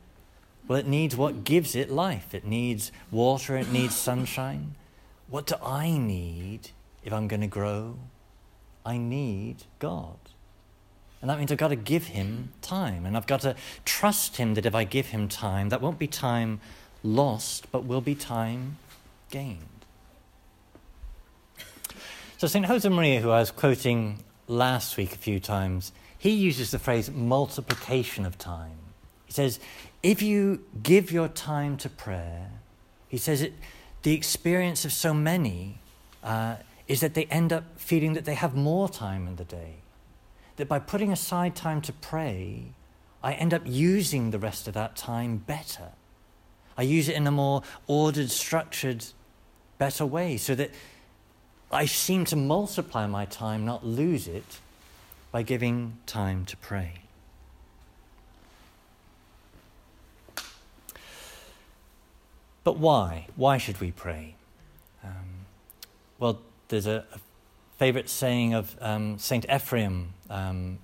Well, 0.66 0.78
it 0.78 0.86
needs 0.86 1.16
what 1.16 1.44
gives 1.44 1.76
it 1.76 1.90
life. 1.90 2.34
It 2.34 2.44
needs 2.44 2.90
water, 3.10 3.56
it 3.56 3.70
needs 3.70 3.94
sunshine. 3.94 4.74
What 5.28 5.46
do 5.46 5.54
I 5.62 5.96
need 5.96 6.70
if 7.04 7.12
I'm 7.12 7.28
going 7.28 7.40
to 7.40 7.46
grow? 7.46 7.98
I 8.84 8.98
need 8.98 9.64
God. 9.78 10.18
And 11.20 11.30
that 11.30 11.38
means 11.38 11.50
I've 11.50 11.58
got 11.58 11.68
to 11.68 11.76
give 11.76 12.08
Him 12.08 12.52
time. 12.62 13.06
And 13.06 13.16
I've 13.16 13.26
got 13.26 13.40
to 13.40 13.56
trust 13.84 14.36
Him 14.36 14.54
that 14.54 14.66
if 14.66 14.74
I 14.74 14.84
give 14.84 15.06
Him 15.06 15.28
time, 15.28 15.70
that 15.70 15.80
won't 15.80 15.98
be 15.98 16.06
time 16.06 16.60
lost, 17.02 17.70
but 17.72 17.84
will 17.84 18.00
be 18.00 18.14
time 18.14 18.76
gained. 19.30 19.60
So, 22.38 22.46
St. 22.46 22.66
Josemaria, 22.66 23.20
who 23.20 23.30
I 23.30 23.40
was 23.40 23.50
quoting 23.50 24.18
last 24.46 24.96
week 24.96 25.14
a 25.14 25.18
few 25.18 25.40
times, 25.40 25.92
he 26.26 26.32
uses 26.32 26.72
the 26.72 26.78
phrase 26.80 27.08
multiplication 27.08 28.26
of 28.26 28.36
time. 28.36 28.78
He 29.26 29.32
says, 29.32 29.60
if 30.02 30.22
you 30.22 30.64
give 30.82 31.12
your 31.12 31.28
time 31.28 31.76
to 31.76 31.88
prayer, 31.88 32.50
he 33.06 33.16
says 33.16 33.42
it, 33.42 33.52
the 34.02 34.12
experience 34.12 34.84
of 34.84 34.92
so 34.92 35.14
many 35.14 35.78
uh, 36.24 36.56
is 36.88 37.00
that 37.00 37.14
they 37.14 37.26
end 37.26 37.52
up 37.52 37.62
feeling 37.76 38.14
that 38.14 38.24
they 38.24 38.34
have 38.34 38.56
more 38.56 38.88
time 38.88 39.28
in 39.28 39.36
the 39.36 39.44
day. 39.44 39.76
That 40.56 40.66
by 40.66 40.80
putting 40.80 41.12
aside 41.12 41.54
time 41.54 41.80
to 41.82 41.92
pray, 41.92 42.72
I 43.22 43.34
end 43.34 43.54
up 43.54 43.62
using 43.64 44.32
the 44.32 44.40
rest 44.40 44.66
of 44.66 44.74
that 44.74 44.96
time 44.96 45.36
better. 45.36 45.90
I 46.76 46.82
use 46.82 47.08
it 47.08 47.14
in 47.14 47.24
a 47.28 47.30
more 47.30 47.62
ordered, 47.86 48.32
structured, 48.32 49.04
better 49.78 50.04
way 50.04 50.38
so 50.38 50.56
that 50.56 50.72
I 51.70 51.86
seem 51.86 52.24
to 52.24 52.36
multiply 52.36 53.06
my 53.06 53.26
time, 53.26 53.64
not 53.64 53.86
lose 53.86 54.26
it, 54.26 54.58
by 55.36 55.42
giving 55.42 55.98
time 56.06 56.46
to 56.46 56.56
pray. 56.56 56.94
But 62.64 62.78
why? 62.78 63.26
Why 63.36 63.58
should 63.58 63.78
we 63.78 63.92
pray? 63.92 64.36
Um, 65.04 65.44
well, 66.18 66.40
there's 66.68 66.86
a, 66.86 67.04
a, 67.12 67.18
favorite 67.76 68.08
saying 68.08 68.54
of 68.54 68.78
um, 68.80 69.18
St. 69.18 69.44
Ephraim, 69.54 70.14
um, 70.30 70.78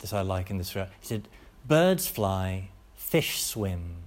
this 0.00 0.12
I 0.12 0.22
like 0.22 0.50
in 0.50 0.58
this. 0.58 0.72
He 0.72 0.80
said, 1.02 1.28
Birds 1.68 2.08
fly, 2.08 2.70
fish 2.96 3.44
swim, 3.44 3.98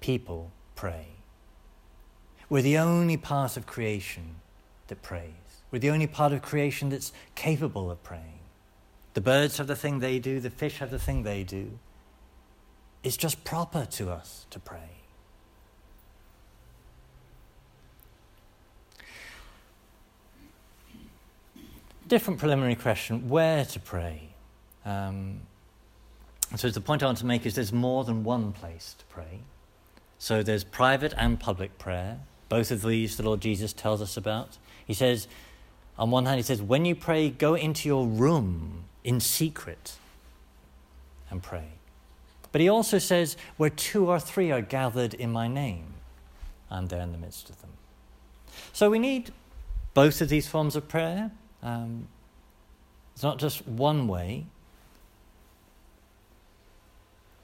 people 0.00 0.50
pray. 0.76 1.08
We're 2.48 2.62
the 2.62 2.78
only 2.78 3.18
part 3.18 3.58
of 3.58 3.66
creation 3.66 4.36
that 4.86 5.02
prays. 5.02 5.60
We're 5.70 5.80
the 5.80 5.90
only 5.90 6.06
part 6.06 6.32
of 6.32 6.40
creation 6.40 6.88
that's 6.88 7.12
capable 7.34 7.90
of 7.90 8.02
praying. 8.02 8.37
The 9.18 9.22
birds 9.22 9.58
have 9.58 9.66
the 9.66 9.74
thing 9.74 9.98
they 9.98 10.20
do, 10.20 10.38
the 10.38 10.48
fish 10.48 10.78
have 10.78 10.92
the 10.92 10.98
thing 11.00 11.24
they 11.24 11.42
do. 11.42 11.76
It's 13.02 13.16
just 13.16 13.42
proper 13.42 13.84
to 13.84 14.12
us 14.12 14.46
to 14.50 14.60
pray. 14.60 14.90
Different 22.06 22.38
preliminary 22.38 22.76
question 22.76 23.28
where 23.28 23.64
to 23.64 23.80
pray? 23.80 24.28
Um, 24.84 25.40
so, 26.54 26.70
the 26.70 26.80
point 26.80 27.02
I 27.02 27.06
want 27.06 27.18
to 27.18 27.26
make 27.26 27.44
is 27.44 27.56
there's 27.56 27.72
more 27.72 28.04
than 28.04 28.22
one 28.22 28.52
place 28.52 28.94
to 29.00 29.04
pray. 29.06 29.40
So, 30.20 30.44
there's 30.44 30.62
private 30.62 31.12
and 31.16 31.40
public 31.40 31.76
prayer. 31.76 32.20
Both 32.48 32.70
of 32.70 32.82
these 32.82 33.16
the 33.16 33.24
Lord 33.24 33.40
Jesus 33.40 33.72
tells 33.72 34.00
us 34.00 34.16
about. 34.16 34.58
He 34.86 34.94
says, 34.94 35.26
on 35.98 36.12
one 36.12 36.24
hand, 36.24 36.36
he 36.36 36.44
says, 36.44 36.62
when 36.62 36.84
you 36.84 36.94
pray, 36.94 37.30
go 37.30 37.56
into 37.56 37.88
your 37.88 38.06
room 38.06 38.84
in 39.04 39.20
secret 39.20 39.96
and 41.30 41.42
pray. 41.42 41.68
But 42.52 42.60
he 42.60 42.68
also 42.68 42.98
says, 42.98 43.36
where 43.56 43.70
two 43.70 44.08
or 44.08 44.18
three 44.18 44.50
are 44.50 44.62
gathered 44.62 45.14
in 45.14 45.30
my 45.30 45.48
name, 45.48 45.94
I'm 46.70 46.86
there 46.86 47.02
in 47.02 47.12
the 47.12 47.18
midst 47.18 47.50
of 47.50 47.60
them. 47.60 47.70
So 48.72 48.90
we 48.90 48.98
need 48.98 49.32
both 49.94 50.20
of 50.20 50.28
these 50.28 50.48
forms 50.48 50.76
of 50.76 50.88
prayer. 50.88 51.30
Um, 51.62 52.08
it's 53.14 53.22
not 53.22 53.38
just 53.38 53.66
one 53.66 54.08
way. 54.08 54.46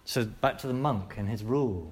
So 0.05 0.25
back 0.25 0.59
to 0.59 0.67
the 0.67 0.75
monk 0.75 1.15
and 1.17 1.29
his 1.29 1.43
rule. 1.43 1.91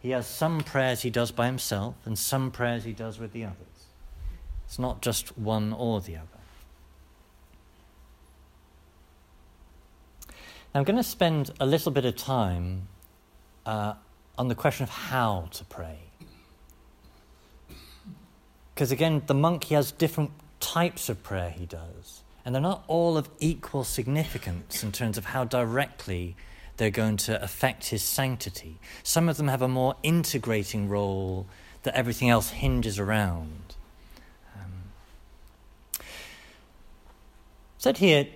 He 0.00 0.10
has 0.10 0.26
some 0.26 0.60
prayers 0.60 1.02
he 1.02 1.10
does 1.10 1.30
by 1.30 1.46
himself 1.46 1.94
and 2.04 2.18
some 2.18 2.50
prayers 2.50 2.84
he 2.84 2.92
does 2.92 3.18
with 3.18 3.32
the 3.32 3.44
others. 3.44 3.56
It's 4.66 4.78
not 4.78 5.02
just 5.02 5.36
one 5.38 5.72
or 5.72 6.00
the 6.00 6.16
other. 6.16 6.35
I'm 10.76 10.84
going 10.84 10.96
to 10.96 11.02
spend 11.02 11.52
a 11.58 11.64
little 11.64 11.90
bit 11.90 12.04
of 12.04 12.16
time 12.16 12.88
uh, 13.64 13.94
on 14.36 14.48
the 14.48 14.54
question 14.54 14.82
of 14.82 14.90
how 14.90 15.48
to 15.52 15.64
pray. 15.64 15.98
Because 18.74 18.92
again, 18.92 19.22
the 19.26 19.32
monk, 19.32 19.64
he 19.64 19.74
has 19.74 19.90
different 19.90 20.32
types 20.60 21.08
of 21.08 21.22
prayer 21.22 21.48
he 21.48 21.64
does, 21.64 22.22
and 22.44 22.54
they're 22.54 22.60
not 22.60 22.84
all 22.88 23.16
of 23.16 23.30
equal 23.38 23.84
significance 23.84 24.82
in 24.82 24.92
terms 24.92 25.16
of 25.16 25.24
how 25.24 25.44
directly 25.44 26.36
they're 26.76 26.90
going 26.90 27.16
to 27.16 27.42
affect 27.42 27.86
his 27.86 28.02
sanctity. 28.02 28.78
Some 29.02 29.30
of 29.30 29.38
them 29.38 29.48
have 29.48 29.62
a 29.62 29.68
more 29.68 29.94
integrating 30.02 30.90
role 30.90 31.46
that 31.84 31.94
everything 31.94 32.28
else 32.28 32.50
hinges 32.50 32.98
around. 32.98 33.76
Um, 34.54 34.72
said 37.78 37.96
here, 37.96 38.26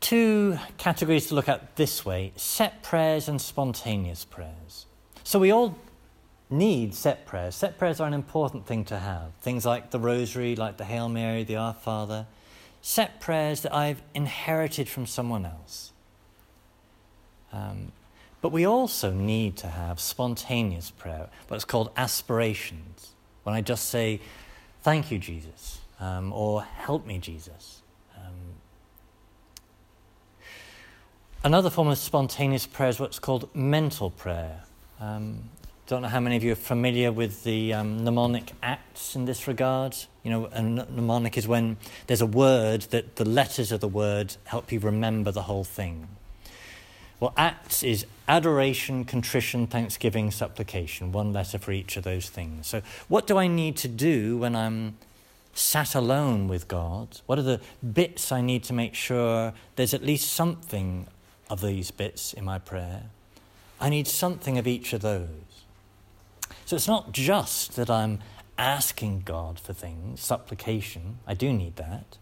two 0.00 0.58
categories 0.76 1.28
to 1.28 1.34
look 1.34 1.48
at 1.48 1.76
this 1.76 2.04
way 2.04 2.32
set 2.36 2.82
prayers 2.82 3.28
and 3.28 3.40
spontaneous 3.40 4.24
prayers. 4.24 4.86
So 5.24 5.38
we 5.38 5.50
all 5.50 5.76
need 6.50 6.94
set 6.94 7.26
prayers. 7.26 7.54
Set 7.54 7.78
prayers 7.78 8.00
are 8.00 8.06
an 8.06 8.14
important 8.14 8.66
thing 8.66 8.84
to 8.86 8.98
have. 8.98 9.34
Things 9.40 9.66
like 9.66 9.90
the 9.90 9.98
Rosary, 9.98 10.56
like 10.56 10.76
the 10.76 10.84
Hail 10.84 11.08
Mary, 11.08 11.44
the 11.44 11.56
Our 11.56 11.74
Father. 11.74 12.26
Set 12.80 13.20
prayers 13.20 13.62
that 13.62 13.74
I've 13.74 14.00
inherited 14.14 14.88
from 14.88 15.04
someone 15.04 15.44
else. 15.44 15.92
Um, 17.52 17.92
but 18.40 18.52
we 18.52 18.64
also 18.64 19.10
need 19.10 19.56
to 19.58 19.66
have 19.66 19.98
spontaneous 19.98 20.90
prayer, 20.90 21.28
what's 21.48 21.64
called 21.64 21.90
aspirations. 21.96 23.10
When 23.42 23.54
I 23.54 23.60
just 23.60 23.88
say, 23.88 24.20
Thank 24.82 25.10
you, 25.10 25.18
Jesus, 25.18 25.80
um, 25.98 26.32
or 26.32 26.62
Help 26.62 27.04
me, 27.04 27.18
Jesus. 27.18 27.82
Another 31.44 31.70
form 31.70 31.86
of 31.86 31.98
spontaneous 31.98 32.66
prayer 32.66 32.88
is 32.88 32.98
what's 32.98 33.20
called 33.20 33.48
mental 33.54 34.10
prayer. 34.10 34.64
Um, 34.98 35.44
don't 35.86 36.02
know 36.02 36.08
how 36.08 36.18
many 36.18 36.34
of 36.34 36.42
you 36.42 36.50
are 36.50 36.56
familiar 36.56 37.12
with 37.12 37.44
the 37.44 37.72
um, 37.74 38.02
mnemonic 38.02 38.50
acts 38.60 39.14
in 39.14 39.24
this 39.24 39.46
regard. 39.46 39.96
You 40.24 40.32
know, 40.32 40.46
a 40.46 40.60
mnemonic 40.60 41.38
is 41.38 41.46
when 41.46 41.76
there's 42.08 42.20
a 42.20 42.26
word 42.26 42.82
that 42.90 43.16
the 43.16 43.24
letters 43.24 43.70
of 43.70 43.78
the 43.78 43.86
word 43.86 44.34
help 44.46 44.72
you 44.72 44.80
remember 44.80 45.30
the 45.30 45.42
whole 45.42 45.62
thing. 45.62 46.08
Well, 47.20 47.32
acts 47.36 47.84
is 47.84 48.04
adoration, 48.26 49.04
contrition, 49.04 49.68
thanksgiving, 49.68 50.32
supplication, 50.32 51.12
one 51.12 51.32
letter 51.32 51.58
for 51.58 51.70
each 51.70 51.96
of 51.96 52.02
those 52.02 52.28
things. 52.28 52.66
So, 52.66 52.82
what 53.06 53.28
do 53.28 53.38
I 53.38 53.46
need 53.46 53.76
to 53.78 53.88
do 53.88 54.38
when 54.38 54.56
I'm 54.56 54.98
sat 55.54 55.94
alone 55.94 56.48
with 56.48 56.66
God? 56.66 57.20
What 57.26 57.38
are 57.38 57.42
the 57.42 57.60
bits 57.92 58.32
I 58.32 58.40
need 58.40 58.64
to 58.64 58.72
make 58.72 58.94
sure 58.94 59.52
there's 59.76 59.94
at 59.94 60.02
least 60.02 60.32
something 60.32 61.06
of 61.50 61.60
these 61.60 61.90
bits 61.90 62.32
in 62.32 62.44
my 62.44 62.58
prayer. 62.58 63.04
I 63.80 63.88
need 63.88 64.06
something 64.06 64.58
of 64.58 64.66
each 64.66 64.92
of 64.92 65.02
those. 65.02 65.28
So 66.64 66.76
it's 66.76 66.88
not 66.88 67.12
just 67.12 67.76
that 67.76 67.88
I'm 67.88 68.20
asking 68.58 69.22
God 69.24 69.58
for 69.60 69.72
things, 69.72 70.20
supplication, 70.20 71.18
I 71.26 71.34
do 71.34 71.52
need 71.52 71.76
that. 71.76 72.18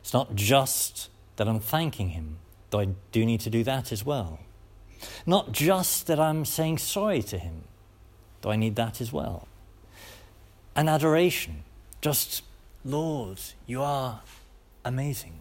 It's 0.00 0.14
not 0.14 0.34
just 0.34 1.10
that 1.36 1.48
I'm 1.48 1.60
thanking 1.60 2.10
Him, 2.10 2.38
though 2.70 2.80
I 2.80 2.88
do 3.12 3.26
need 3.26 3.40
to 3.40 3.50
do 3.50 3.64
that 3.64 3.92
as 3.92 4.04
well. 4.04 4.38
Not 5.26 5.52
just 5.52 6.06
that 6.06 6.18
I'm 6.18 6.44
saying 6.44 6.78
sorry 6.78 7.22
to 7.22 7.38
Him, 7.38 7.64
though 8.40 8.50
I 8.50 8.56
need 8.56 8.76
that 8.76 9.00
as 9.00 9.12
well. 9.12 9.48
An 10.76 10.88
adoration, 10.88 11.64
just, 12.00 12.42
Lord, 12.84 13.40
you 13.66 13.82
are 13.82 14.20
amazing 14.84 15.40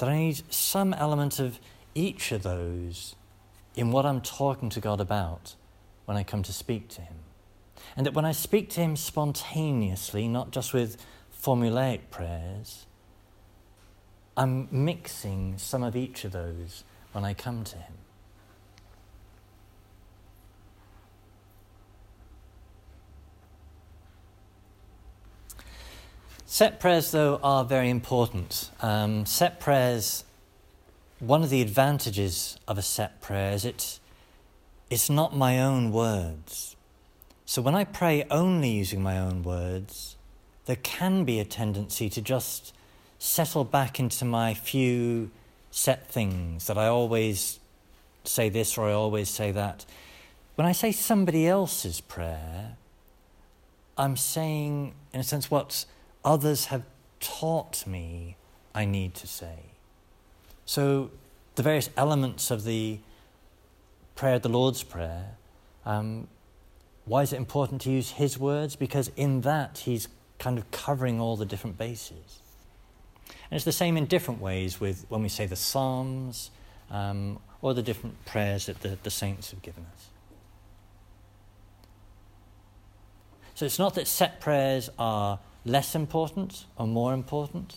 that 0.00 0.08
I 0.08 0.16
need 0.16 0.42
some 0.52 0.94
element 0.94 1.38
of 1.38 1.60
each 1.94 2.32
of 2.32 2.42
those 2.42 3.14
in 3.74 3.92
what 3.92 4.06
I'm 4.06 4.22
talking 4.22 4.70
to 4.70 4.80
God 4.80 5.00
about 5.00 5.54
when 6.06 6.16
I 6.16 6.22
come 6.22 6.42
to 6.42 6.52
speak 6.52 6.88
to 6.88 7.02
Him. 7.02 7.16
And 7.96 8.06
that 8.06 8.14
when 8.14 8.24
I 8.24 8.32
speak 8.32 8.70
to 8.70 8.80
Him 8.80 8.96
spontaneously, 8.96 10.26
not 10.26 10.52
just 10.52 10.72
with 10.72 10.96
formulaic 11.32 12.10
prayers, 12.10 12.86
I'm 14.36 14.68
mixing 14.70 15.58
some 15.58 15.82
of 15.82 15.94
each 15.94 16.24
of 16.24 16.32
those 16.32 16.82
when 17.12 17.24
I 17.24 17.34
come 17.34 17.62
to 17.64 17.76
Him. 17.76 17.92
Set 26.52 26.80
prayers, 26.80 27.12
though, 27.12 27.38
are 27.44 27.64
very 27.64 27.88
important. 27.88 28.72
Um, 28.80 29.24
set 29.24 29.60
prayers, 29.60 30.24
one 31.20 31.44
of 31.44 31.48
the 31.48 31.62
advantages 31.62 32.58
of 32.66 32.76
a 32.76 32.82
set 32.82 33.20
prayer 33.20 33.52
is 33.52 33.64
it's, 33.64 34.00
it's 34.90 35.08
not 35.08 35.36
my 35.36 35.60
own 35.60 35.92
words. 35.92 36.74
So 37.46 37.62
when 37.62 37.76
I 37.76 37.84
pray 37.84 38.24
only 38.32 38.68
using 38.68 39.00
my 39.00 39.16
own 39.16 39.44
words, 39.44 40.16
there 40.66 40.74
can 40.74 41.24
be 41.24 41.38
a 41.38 41.44
tendency 41.44 42.10
to 42.10 42.20
just 42.20 42.74
settle 43.20 43.62
back 43.62 44.00
into 44.00 44.24
my 44.24 44.52
few 44.52 45.30
set 45.70 46.08
things 46.08 46.66
that 46.66 46.76
I 46.76 46.88
always 46.88 47.60
say 48.24 48.48
this 48.48 48.76
or 48.76 48.88
I 48.88 48.92
always 48.92 49.28
say 49.28 49.52
that. 49.52 49.86
When 50.56 50.66
I 50.66 50.72
say 50.72 50.90
somebody 50.90 51.46
else's 51.46 52.00
prayer, 52.00 52.76
I'm 53.96 54.16
saying, 54.16 54.94
in 55.12 55.20
a 55.20 55.24
sense, 55.24 55.48
what's 55.48 55.86
others 56.24 56.66
have 56.66 56.84
taught 57.20 57.86
me 57.86 58.36
I 58.74 58.84
need 58.84 59.14
to 59.16 59.26
say. 59.26 59.58
So, 60.64 61.10
the 61.56 61.62
various 61.62 61.90
elements 61.96 62.50
of 62.50 62.64
the 62.64 63.00
prayer, 64.14 64.38
the 64.38 64.48
Lord's 64.48 64.82
Prayer, 64.82 65.36
um, 65.84 66.28
why 67.04 67.22
is 67.22 67.32
it 67.32 67.36
important 67.36 67.80
to 67.82 67.90
use 67.90 68.12
His 68.12 68.38
words? 68.38 68.76
Because 68.76 69.10
in 69.16 69.40
that 69.42 69.78
He's 69.78 70.08
kind 70.38 70.58
of 70.58 70.70
covering 70.70 71.20
all 71.20 71.36
the 71.36 71.44
different 71.44 71.76
bases. 71.76 72.40
And 73.28 73.56
it's 73.56 73.64
the 73.64 73.72
same 73.72 73.96
in 73.96 74.06
different 74.06 74.40
ways 74.40 74.80
with 74.80 75.04
when 75.08 75.22
we 75.22 75.28
say 75.28 75.46
the 75.46 75.56
Psalms 75.56 76.50
um, 76.90 77.40
or 77.60 77.74
the 77.74 77.82
different 77.82 78.24
prayers 78.24 78.66
that 78.66 78.80
the, 78.80 78.96
the 79.02 79.10
saints 79.10 79.50
have 79.50 79.60
given 79.62 79.84
us. 79.94 80.06
So 83.56 83.66
it's 83.66 83.78
not 83.78 83.94
that 83.94 84.06
set 84.06 84.40
prayers 84.40 84.88
are 84.98 85.40
less 85.64 85.94
important 85.94 86.64
or 86.76 86.86
more 86.86 87.12
important, 87.12 87.76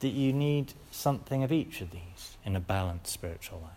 that 0.00 0.08
you 0.08 0.32
need 0.32 0.72
something 0.90 1.42
of 1.42 1.52
each 1.52 1.80
of 1.80 1.90
these 1.90 2.36
in 2.44 2.56
a 2.56 2.60
balanced 2.60 3.12
spiritual 3.12 3.62
life. 3.62 3.72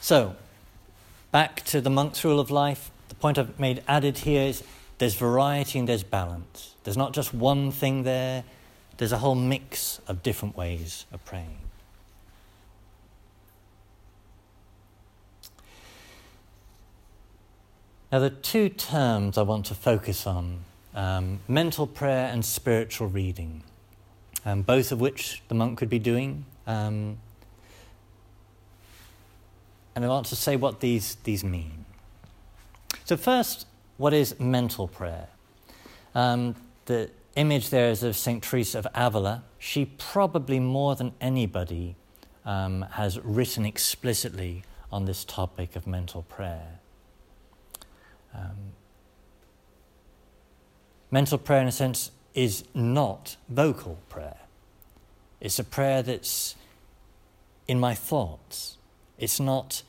So, 0.00 0.36
back 1.32 1.64
to 1.64 1.80
the 1.80 1.90
monk's 1.90 2.24
rule 2.24 2.38
of 2.38 2.50
life 2.50 2.90
the 3.08 3.20
point 3.20 3.38
I've 3.38 3.58
made 3.58 3.82
added 3.86 4.18
here 4.18 4.42
is 4.42 4.62
there's 4.98 5.14
variety 5.14 5.78
and 5.78 5.88
there's 5.88 6.02
balance. 6.02 6.74
There's 6.84 6.96
not 6.96 7.12
just 7.12 7.34
one 7.34 7.70
thing 7.70 8.02
there, 8.02 8.44
there's 8.96 9.12
a 9.12 9.18
whole 9.18 9.34
mix 9.34 10.00
of 10.06 10.22
different 10.22 10.56
ways 10.56 11.06
of 11.12 11.24
praying. 11.24 11.58
Now, 18.14 18.20
the 18.20 18.30
two 18.30 18.68
terms 18.68 19.36
I 19.36 19.42
want 19.42 19.66
to 19.66 19.74
focus 19.74 20.24
on 20.24 20.60
um, 20.94 21.40
mental 21.48 21.84
prayer 21.84 22.30
and 22.32 22.44
spiritual 22.44 23.08
reading, 23.08 23.64
um, 24.46 24.62
both 24.62 24.92
of 24.92 25.00
which 25.00 25.42
the 25.48 25.54
monk 25.56 25.78
could 25.78 25.90
be 25.90 25.98
doing. 25.98 26.44
Um, 26.64 27.18
and 29.96 30.04
I 30.04 30.06
want 30.06 30.26
to 30.26 30.36
say 30.36 30.54
what 30.54 30.78
these, 30.78 31.16
these 31.24 31.42
mean. 31.42 31.86
So, 33.04 33.16
first, 33.16 33.66
what 33.96 34.14
is 34.14 34.38
mental 34.38 34.86
prayer? 34.86 35.26
Um, 36.14 36.54
the 36.84 37.10
image 37.34 37.70
there 37.70 37.90
is 37.90 38.04
of 38.04 38.16
St. 38.16 38.44
Teresa 38.44 38.78
of 38.78 38.86
Avila. 38.94 39.42
She 39.58 39.86
probably 39.86 40.60
more 40.60 40.94
than 40.94 41.14
anybody 41.20 41.96
um, 42.44 42.82
has 42.92 43.18
written 43.18 43.66
explicitly 43.66 44.62
on 44.92 45.04
this 45.04 45.24
topic 45.24 45.74
of 45.74 45.88
mental 45.88 46.22
prayer. 46.22 46.78
Um, 48.34 48.72
mental 51.10 51.38
prayer, 51.38 51.62
in 51.62 51.68
a 51.68 51.72
sense, 51.72 52.10
is 52.34 52.64
not 52.74 53.36
vocal 53.48 53.98
prayer. 54.08 54.38
It's 55.40 55.58
a 55.58 55.64
prayer 55.64 56.02
that's 56.02 56.56
in 57.68 57.78
my 57.78 57.94
thoughts. 57.94 58.78
It's 59.18 59.38
not 59.38 59.82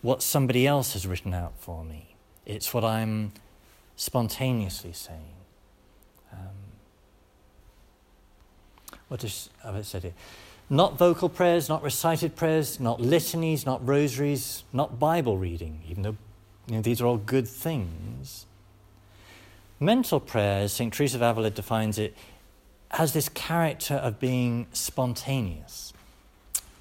what 0.00 0.22
somebody 0.22 0.66
else 0.66 0.94
has 0.94 1.06
written 1.06 1.34
out 1.34 1.52
for 1.58 1.84
me. 1.84 2.14
It's 2.46 2.74
what 2.74 2.84
I'm 2.84 3.32
spontaneously 3.96 4.92
saying. 4.92 5.34
Um, 6.32 6.48
have 9.10 9.76
I 9.76 9.82
said 9.82 10.02
here? 10.02 10.14
Not 10.70 10.96
vocal 10.96 11.28
prayers, 11.28 11.68
not 11.68 11.82
recited 11.82 12.34
prayers, 12.34 12.80
not 12.80 13.00
litanies, 13.00 13.66
not 13.66 13.86
rosaries, 13.86 14.64
not 14.72 14.98
Bible 14.98 15.36
reading, 15.36 15.82
even 15.88 16.02
though 16.02 16.16
you 16.72 16.78
know, 16.78 16.82
these 16.82 17.02
are 17.02 17.06
all 17.06 17.18
good 17.18 17.46
things. 17.46 18.46
Mental 19.78 20.18
prayer, 20.18 20.62
as 20.62 20.72
St. 20.72 20.90
Teresa 20.90 21.18
of 21.18 21.22
Avila 21.22 21.50
defines 21.50 21.98
it, 21.98 22.16
has 22.92 23.12
this 23.12 23.28
character 23.28 23.96
of 23.96 24.18
being 24.18 24.66
spontaneous, 24.72 25.92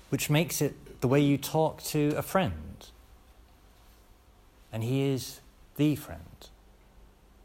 which 0.08 0.30
makes 0.30 0.62
it 0.62 1.02
the 1.02 1.10
way 1.10 1.20
you 1.20 1.38
talk 1.38 1.84
to 1.84 2.14
a 2.16 2.22
friend. 2.22 2.88
And 4.72 4.82
he 4.82 5.02
is 5.02 5.42
the 5.76 5.98
friend. 5.98 6.48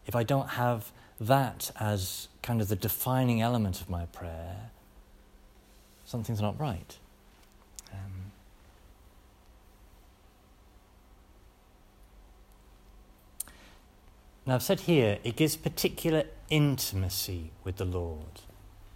If 0.07 0.15
I 0.15 0.23
don't 0.23 0.51
have 0.51 0.93
that 1.19 1.73
as 1.81 2.29
kind 2.43 2.61
of 2.61 2.69
the 2.69 2.77
defining 2.77 3.43
element 3.43 3.81
of 3.81 3.91
my 3.91 4.07
prayer, 4.07 4.71
something's 6.05 6.41
not 6.41 6.61
right. 6.61 6.97
Now, 14.47 14.55
I've 14.55 14.63
said 14.63 14.81
here, 14.81 15.19
it 15.25 15.35
gives 15.35 15.57
particular 15.57 16.25
intimacy 16.51 17.51
with 17.65 17.77
the 17.77 17.85
Lord. 17.85 18.43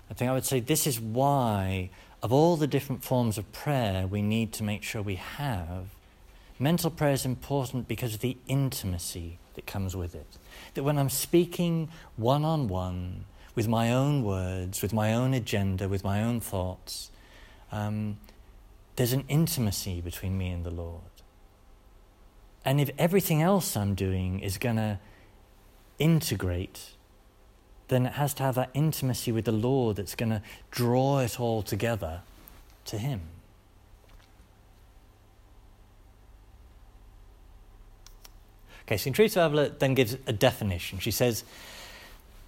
I 0.09 0.15
think 0.15 0.31
I 0.31 0.35
would 0.35 0.45
say 0.45 0.61
this 0.61 0.87
is 0.87 1.01
why, 1.01 1.91
of 2.23 2.33
all 2.33 2.57
the 2.57 2.69
different 2.69 3.03
forms 3.03 3.37
of 3.37 3.51
prayer 3.53 4.07
we 4.07 4.23
need 4.23 4.53
to 4.55 4.63
make 4.63 4.85
sure 4.85 5.03
we 5.03 5.17
have, 5.17 5.87
mental 6.59 6.91
prayer 6.91 7.13
is 7.13 7.25
important 7.25 7.89
because 7.89 8.15
of 8.15 8.21
the 8.21 8.37
intimacy 8.47 9.39
that 9.55 9.67
comes 9.67 9.97
with 9.97 10.15
it. 10.15 10.39
That 10.75 10.85
when 10.85 10.99
I'm 10.99 11.11
speaking 11.11 11.89
one 12.17 12.45
on 12.45 12.69
one, 12.69 13.25
with 13.57 13.67
my 13.67 13.93
own 13.93 14.23
words, 14.23 14.81
with 14.83 14.93
my 14.93 15.13
own 15.13 15.35
agenda, 15.35 15.89
with 15.89 16.05
my 16.05 16.23
own 16.23 16.41
thoughts, 16.41 17.11
um, 17.73 18.19
there's 18.95 19.13
an 19.13 19.25
intimacy 19.29 20.01
between 20.01 20.39
me 20.39 20.51
and 20.51 20.65
the 20.65 20.71
Lord. 20.71 21.03
And 22.65 22.81
if 22.81 22.91
everything 22.99 23.43
else 23.43 23.77
I'm 23.77 23.95
doing 23.95 24.41
is 24.41 24.57
going 24.57 24.77
to 24.77 24.99
integrate, 26.01 26.95
then 27.87 28.07
it 28.07 28.15
has 28.15 28.35
to 28.35 28.43
have 28.43 28.57
that 28.57 28.71
intimacy 28.75 29.31
with 29.31 29.45
the 29.45 29.53
Lord 29.53 29.97
that's 29.97 30.17
going 30.17 30.31
to 30.31 30.43
draw 30.73 31.21
it 31.21 31.39
all 31.39 31.63
together 31.63 32.23
to 32.87 32.99
Him. 32.99 33.21
Okay, 38.87 38.97
so 38.97 39.13
Teresa 39.13 39.43
Avila 39.43 39.69
then 39.69 39.95
gives 39.95 40.17
a 40.27 40.33
definition. 40.33 40.99
She 40.99 41.13
says, 41.13 41.45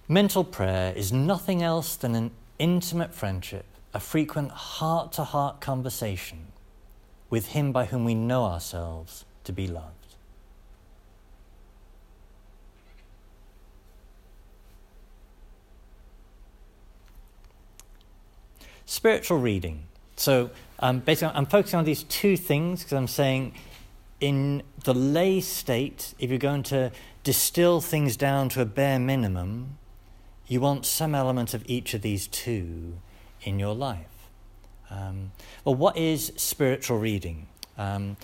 Mental 0.09 0.43
prayer 0.43 0.91
is 0.93 1.13
nothing 1.13 1.63
else 1.63 1.95
than 1.95 2.15
an 2.15 2.31
intimate 2.59 3.13
friendship, 3.13 3.65
a 3.93 3.99
frequent 4.01 4.51
heart 4.51 5.13
to 5.13 5.23
heart 5.23 5.61
conversation 5.61 6.47
with 7.29 7.47
Him 7.47 7.71
by 7.71 7.85
whom 7.85 8.03
we 8.03 8.13
know 8.13 8.43
ourselves 8.43 9.23
to 9.45 9.53
be 9.53 9.67
loved. 9.67 10.02
Spiritual 18.85 19.39
reading. 19.39 19.83
So 20.15 20.51
um, 20.79 20.99
basically, 20.99 21.35
I'm 21.35 21.45
focusing 21.45 21.79
on 21.79 21.85
these 21.85 22.03
two 22.03 22.37
things 22.37 22.83
because 22.83 22.97
I'm 22.97 23.07
saying 23.07 23.53
in 24.19 24.63
the 24.83 24.93
lay 24.93 25.41
state, 25.41 26.13
if 26.19 26.29
you're 26.29 26.39
going 26.39 26.63
to 26.63 26.91
distill 27.23 27.81
things 27.81 28.17
down 28.17 28.49
to 28.49 28.61
a 28.61 28.65
bare 28.65 28.99
minimum, 28.99 29.77
you 30.47 30.59
want 30.61 30.85
some 30.85 31.15
element 31.15 31.53
of 31.53 31.63
each 31.67 31.93
of 31.93 32.01
these 32.01 32.27
two 32.27 32.97
in 33.41 33.59
your 33.59 33.73
life. 33.73 34.29
Um, 34.89 35.31
well, 35.65 35.75
what 35.75 35.97
is 35.97 36.31
spiritual 36.35 36.99
reading? 36.99 37.47
Um, 37.77 38.17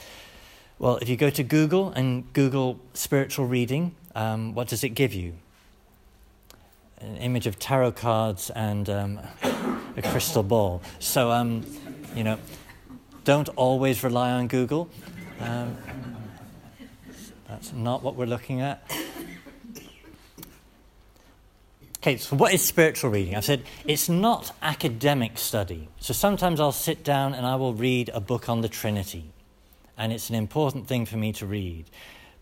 well, 0.78 0.98
if 0.98 1.10
you 1.10 1.18
go 1.18 1.30
to 1.30 1.44
Google 1.44 1.92
and 1.92 2.32
Google 2.34 2.80
spiritual 2.94 3.46
reading, 3.46 3.96
um, 4.16 4.54
what 4.54 4.68
does 4.68 4.84
it 4.84 4.90
give 4.90 5.14
you? 5.14 5.34
An 7.02 7.18
image 7.18 7.48
of 7.48 7.58
tarot 7.60 7.94
cards 7.94 8.50
and 8.50 8.90
um, 8.90 9.20
a 9.96 10.02
crystal 10.02 10.44
ball. 10.44 10.82
So, 11.00 11.32
um, 11.32 11.66
you 12.16 12.24
know, 12.24 12.38
don't 13.24 13.50
always 13.50 14.04
rely 14.04 14.32
on 14.32 14.48
Google. 14.48 14.90
Um, 15.40 15.78
that's 17.48 17.74
not 17.74 18.04
what 18.04 18.16
we're 18.16 18.26
looking 18.26 18.62
at. 18.62 18.90
Okay, 22.02 22.16
so 22.16 22.36
what 22.38 22.54
is 22.54 22.62
spiritual 22.62 23.12
reading? 23.12 23.36
I've 23.36 23.44
said 23.44 23.64
it's 23.86 24.08
not 24.08 24.54
academic 24.62 25.38
study. 25.38 25.90
So 26.00 26.14
sometimes 26.14 26.60
I'll 26.62 26.72
sit 26.72 27.04
down 27.04 27.34
and 27.34 27.46
I 27.46 27.56
will 27.56 27.74
read 27.74 28.10
a 28.14 28.22
book 28.22 28.48
on 28.48 28.62
the 28.62 28.70
Trinity, 28.70 29.32
and 29.98 30.14
it's 30.14 30.30
an 30.30 30.36
important 30.36 30.88
thing 30.88 31.06
for 31.06 31.18
me 31.18 31.34
to 31.34 31.46
read. 31.46 31.90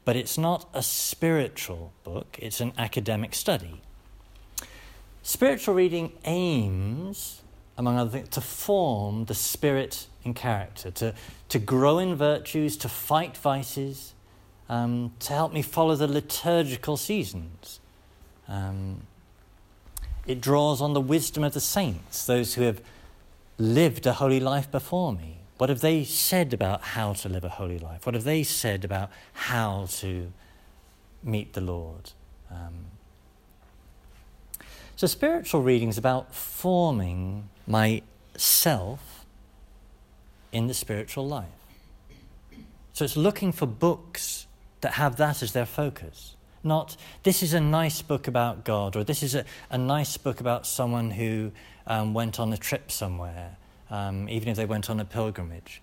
But 0.06 0.15
it's 0.15 0.38
not 0.38 0.70
a 0.74 0.84
spiritual 0.84 1.91
book, 2.04 2.38
it's 2.39 2.62
an 2.62 2.74
academic 2.78 3.34
study. 3.34 3.82
Spiritual 5.28 5.76
reading 5.76 6.13
aims 6.24 7.42
among 7.78 7.98
other 7.98 8.10
things, 8.10 8.30
to 8.30 8.40
form 8.40 9.26
the 9.26 9.34
spirit 9.34 10.08
and 10.24 10.34
character, 10.34 10.90
to, 10.90 11.13
to 11.50 11.60
grow 11.60 12.00
in 12.00 12.16
virtues, 12.16 12.78
to 12.78 12.88
fight 12.88 13.36
vices, 13.36 14.13
um, 14.70 15.12
to 15.20 15.34
help 15.34 15.52
me 15.52 15.62
follow 15.62 15.98
the 15.98 16.08
liturgical 16.08 16.96
seasons. 16.96 17.82
Um, 18.48 19.02
it 20.26 20.40
draws 20.40 20.80
on 20.80 20.94
the 20.94 21.02
wisdom 21.02 21.44
of 21.44 21.54
the 21.54 21.60
saints, 21.60 22.26
those 22.26 22.54
who 22.54 22.62
have 22.62 22.82
lived 23.58 24.08
a 24.08 24.13
holy 24.13 24.40
life 24.40 24.72
before 24.72 25.12
me. 25.12 25.40
What 25.58 25.70
have 25.70 25.82
they 25.82 26.06
said 26.06 26.54
about 26.54 26.82
how 26.82 27.12
to 27.12 27.28
live 27.28 27.44
a 27.44 27.50
holy 27.50 27.80
life? 27.80 28.06
What 28.06 28.16
have 28.16 28.24
they 28.24 28.44
said 28.44 28.86
about 28.86 29.12
how 29.34 29.88
to 29.98 30.32
meet 31.22 31.52
the 31.52 31.60
Lord? 31.60 32.13
Um, 32.50 32.96
so, 34.97 35.05
spiritual 35.05 35.62
reading 35.62 35.89
is 35.89 35.97
about 35.99 36.33
forming 36.33 37.49
myself 37.67 39.25
in 40.51 40.65
the 40.65 40.73
spiritual 40.73 41.27
life. 41.27 41.45
So 42.93 43.05
it's 43.05 43.15
looking 43.15 43.51
for 43.51 43.67
books 43.67 44.47
that 44.81 44.93
have 44.93 45.17
that 45.17 45.43
as 45.43 45.53
their 45.53 45.67
focus. 45.67 46.36
Not, 46.63 46.97
this 47.21 47.43
is 47.43 47.53
a 47.53 47.60
nice 47.60 48.01
book 48.01 48.27
about 48.27 48.65
God, 48.65 48.95
or 48.95 49.03
this 49.03 49.21
is 49.21 49.36
a, 49.36 49.45
a 49.69 49.77
nice 49.77 50.17
book 50.17 50.39
about 50.39 50.65
someone 50.65 51.12
who 51.12 51.51
um, 51.86 52.15
went 52.15 52.39
on 52.39 52.51
a 52.51 52.57
trip 52.57 52.91
somewhere, 52.91 53.57
um, 53.91 54.27
even 54.29 54.49
if 54.49 54.57
they 54.57 54.65
went 54.65 54.89
on 54.89 54.99
a 54.99 55.05
pilgrimage. 55.05 55.79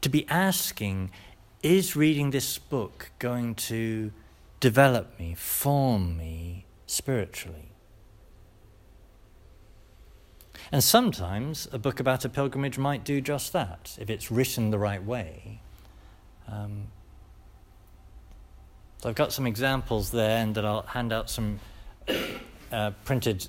To 0.00 0.08
be 0.08 0.26
asking, 0.30 1.10
is 1.62 1.94
reading 1.94 2.30
this 2.30 2.56
book 2.56 3.10
going 3.18 3.54
to 3.56 4.12
develop 4.60 5.18
me, 5.20 5.34
form 5.34 6.16
me 6.16 6.64
spiritually? 6.86 7.71
And 10.70 10.84
sometimes 10.84 11.68
a 11.72 11.78
book 11.78 11.98
about 11.98 12.24
a 12.24 12.28
pilgrimage 12.28 12.78
might 12.78 13.04
do 13.04 13.20
just 13.20 13.52
that, 13.52 13.96
if 14.00 14.08
it's 14.08 14.30
written 14.30 14.70
the 14.70 14.78
right 14.78 15.02
way. 15.02 15.60
Um, 16.48 16.88
So 19.02 19.08
I've 19.08 19.16
got 19.16 19.32
some 19.32 19.48
examples 19.48 20.12
there, 20.12 20.38
and 20.38 20.54
then 20.54 20.64
I'll 20.64 20.82
hand 20.82 21.12
out 21.12 21.28
some 21.28 21.58
uh, 22.72 22.92
printed 23.04 23.48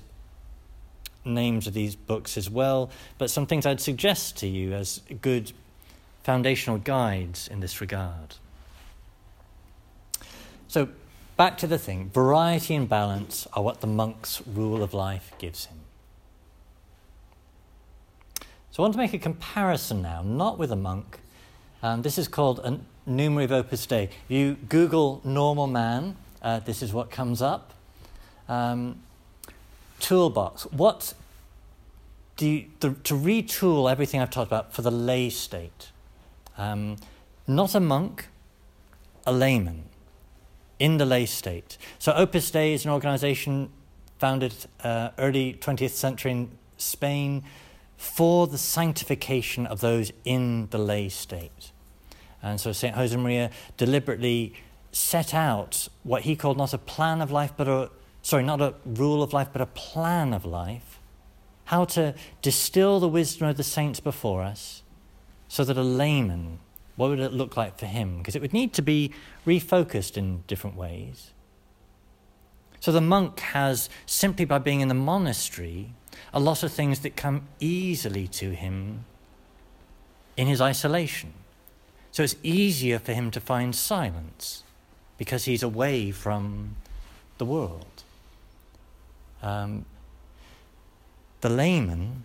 names 1.24 1.68
of 1.68 1.74
these 1.74 1.94
books 1.94 2.36
as 2.36 2.50
well, 2.50 2.90
but 3.18 3.30
some 3.30 3.46
things 3.46 3.64
I'd 3.64 3.80
suggest 3.80 4.36
to 4.38 4.48
you 4.48 4.72
as 4.72 5.00
good 5.22 5.52
foundational 6.24 6.78
guides 6.78 7.46
in 7.46 7.60
this 7.60 7.80
regard. 7.80 8.34
So, 10.66 10.88
back 11.36 11.56
to 11.58 11.68
the 11.68 11.78
thing 11.78 12.10
variety 12.12 12.74
and 12.74 12.88
balance 12.88 13.46
are 13.52 13.62
what 13.62 13.80
the 13.80 13.86
monk's 13.86 14.42
rule 14.44 14.82
of 14.82 14.92
life 14.92 15.32
gives 15.38 15.66
him. 15.66 15.83
So, 18.74 18.82
I 18.82 18.86
want 18.86 18.94
to 18.94 18.98
make 18.98 19.14
a 19.14 19.18
comparison 19.18 20.02
now, 20.02 20.20
not 20.22 20.58
with 20.58 20.72
a 20.72 20.76
monk. 20.76 21.20
Um, 21.80 22.02
this 22.02 22.18
is 22.18 22.26
called 22.26 22.58
a 22.58 22.80
numerary 23.06 23.48
Opus 23.48 23.86
Dei. 23.86 24.10
You 24.26 24.56
Google 24.68 25.20
normal 25.22 25.68
man, 25.68 26.16
uh, 26.42 26.58
this 26.58 26.82
is 26.82 26.92
what 26.92 27.08
comes 27.08 27.40
up. 27.40 27.72
Um, 28.48 28.96
toolbox. 30.00 30.64
What 30.72 31.14
do 32.36 32.48
you, 32.48 32.64
the, 32.80 32.94
to 33.04 33.14
retool 33.14 33.88
everything 33.88 34.20
I've 34.20 34.30
talked 34.30 34.48
about 34.48 34.74
for 34.74 34.82
the 34.82 34.90
lay 34.90 35.30
state? 35.30 35.92
Um, 36.58 36.96
not 37.46 37.76
a 37.76 37.80
monk, 37.80 38.26
a 39.24 39.32
layman 39.32 39.84
in 40.80 40.96
the 40.96 41.06
lay 41.06 41.26
state. 41.26 41.78
So 42.00 42.12
Opus 42.12 42.50
Dei 42.50 42.74
is 42.74 42.84
an 42.84 42.90
organization 42.90 43.70
founded 44.18 44.52
uh, 44.82 45.10
early 45.16 45.54
20th 45.60 45.90
century 45.90 46.32
in 46.32 46.50
Spain 46.76 47.44
for 47.96 48.46
the 48.46 48.58
sanctification 48.58 49.66
of 49.66 49.80
those 49.80 50.12
in 50.24 50.68
the 50.70 50.78
lay 50.78 51.08
state. 51.08 51.72
And 52.42 52.60
so 52.60 52.72
St. 52.72 52.94
Josemaria 52.94 53.50
deliberately 53.76 54.54
set 54.92 55.34
out 55.34 55.88
what 56.02 56.22
he 56.22 56.36
called 56.36 56.56
not 56.56 56.74
a 56.74 56.78
plan 56.78 57.20
of 57.22 57.30
life, 57.30 57.52
but 57.56 57.66
a, 57.66 57.90
sorry, 58.22 58.44
not 58.44 58.60
a 58.60 58.74
rule 58.84 59.22
of 59.22 59.32
life, 59.32 59.48
but 59.52 59.62
a 59.62 59.66
plan 59.66 60.32
of 60.32 60.44
life. 60.44 61.00
How 61.64 61.86
to 61.86 62.14
distill 62.42 63.00
the 63.00 63.08
wisdom 63.08 63.48
of 63.48 63.56
the 63.56 63.62
saints 63.62 63.98
before 63.98 64.42
us 64.42 64.82
so 65.48 65.64
that 65.64 65.78
a 65.78 65.82
layman, 65.82 66.58
what 66.96 67.08
would 67.08 67.20
it 67.20 67.32
look 67.32 67.56
like 67.56 67.78
for 67.78 67.86
him? 67.86 68.18
Because 68.18 68.36
it 68.36 68.42
would 68.42 68.52
need 68.52 68.74
to 68.74 68.82
be 68.82 69.12
refocused 69.46 70.16
in 70.16 70.44
different 70.46 70.76
ways. 70.76 71.30
So 72.80 72.92
the 72.92 73.00
monk 73.00 73.40
has, 73.40 73.88
simply 74.04 74.44
by 74.44 74.58
being 74.58 74.80
in 74.80 74.88
the 74.88 74.94
monastery, 74.94 75.94
a 76.32 76.40
lot 76.40 76.62
of 76.62 76.72
things 76.72 77.00
that 77.00 77.16
come 77.16 77.42
easily 77.60 78.26
to 78.28 78.50
him 78.50 79.04
in 80.36 80.46
his 80.46 80.60
isolation. 80.60 81.32
So 82.10 82.22
it's 82.22 82.36
easier 82.42 82.98
for 82.98 83.12
him 83.12 83.30
to 83.32 83.40
find 83.40 83.74
silence 83.74 84.62
because 85.18 85.44
he's 85.44 85.62
away 85.62 86.10
from 86.10 86.76
the 87.38 87.44
world. 87.44 88.02
Um, 89.42 89.84
the 91.40 91.48
layman, 91.48 92.24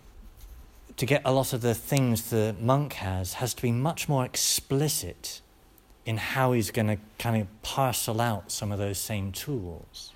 to 0.96 1.06
get 1.06 1.22
a 1.26 1.32
lot 1.32 1.54
of 1.54 1.62
the 1.62 1.76
things 1.76 2.30
the 2.30 2.56
monk 2.60 2.94
has, 2.94 3.34
has 3.34 3.54
to 3.54 3.62
be 3.62 3.72
much 3.72 4.08
more 4.08 4.26
explicit 4.26 5.42
in 6.06 6.18
how 6.18 6.54
he's 6.54 6.72
going 6.72 6.88
to 6.88 6.98
kind 7.18 7.42
of 7.42 7.48
parcel 7.62 8.22
out 8.22 8.52
some 8.52 8.72
of 8.72 8.80
those 8.80 8.98
same 8.98 9.32
tools. 9.32 10.14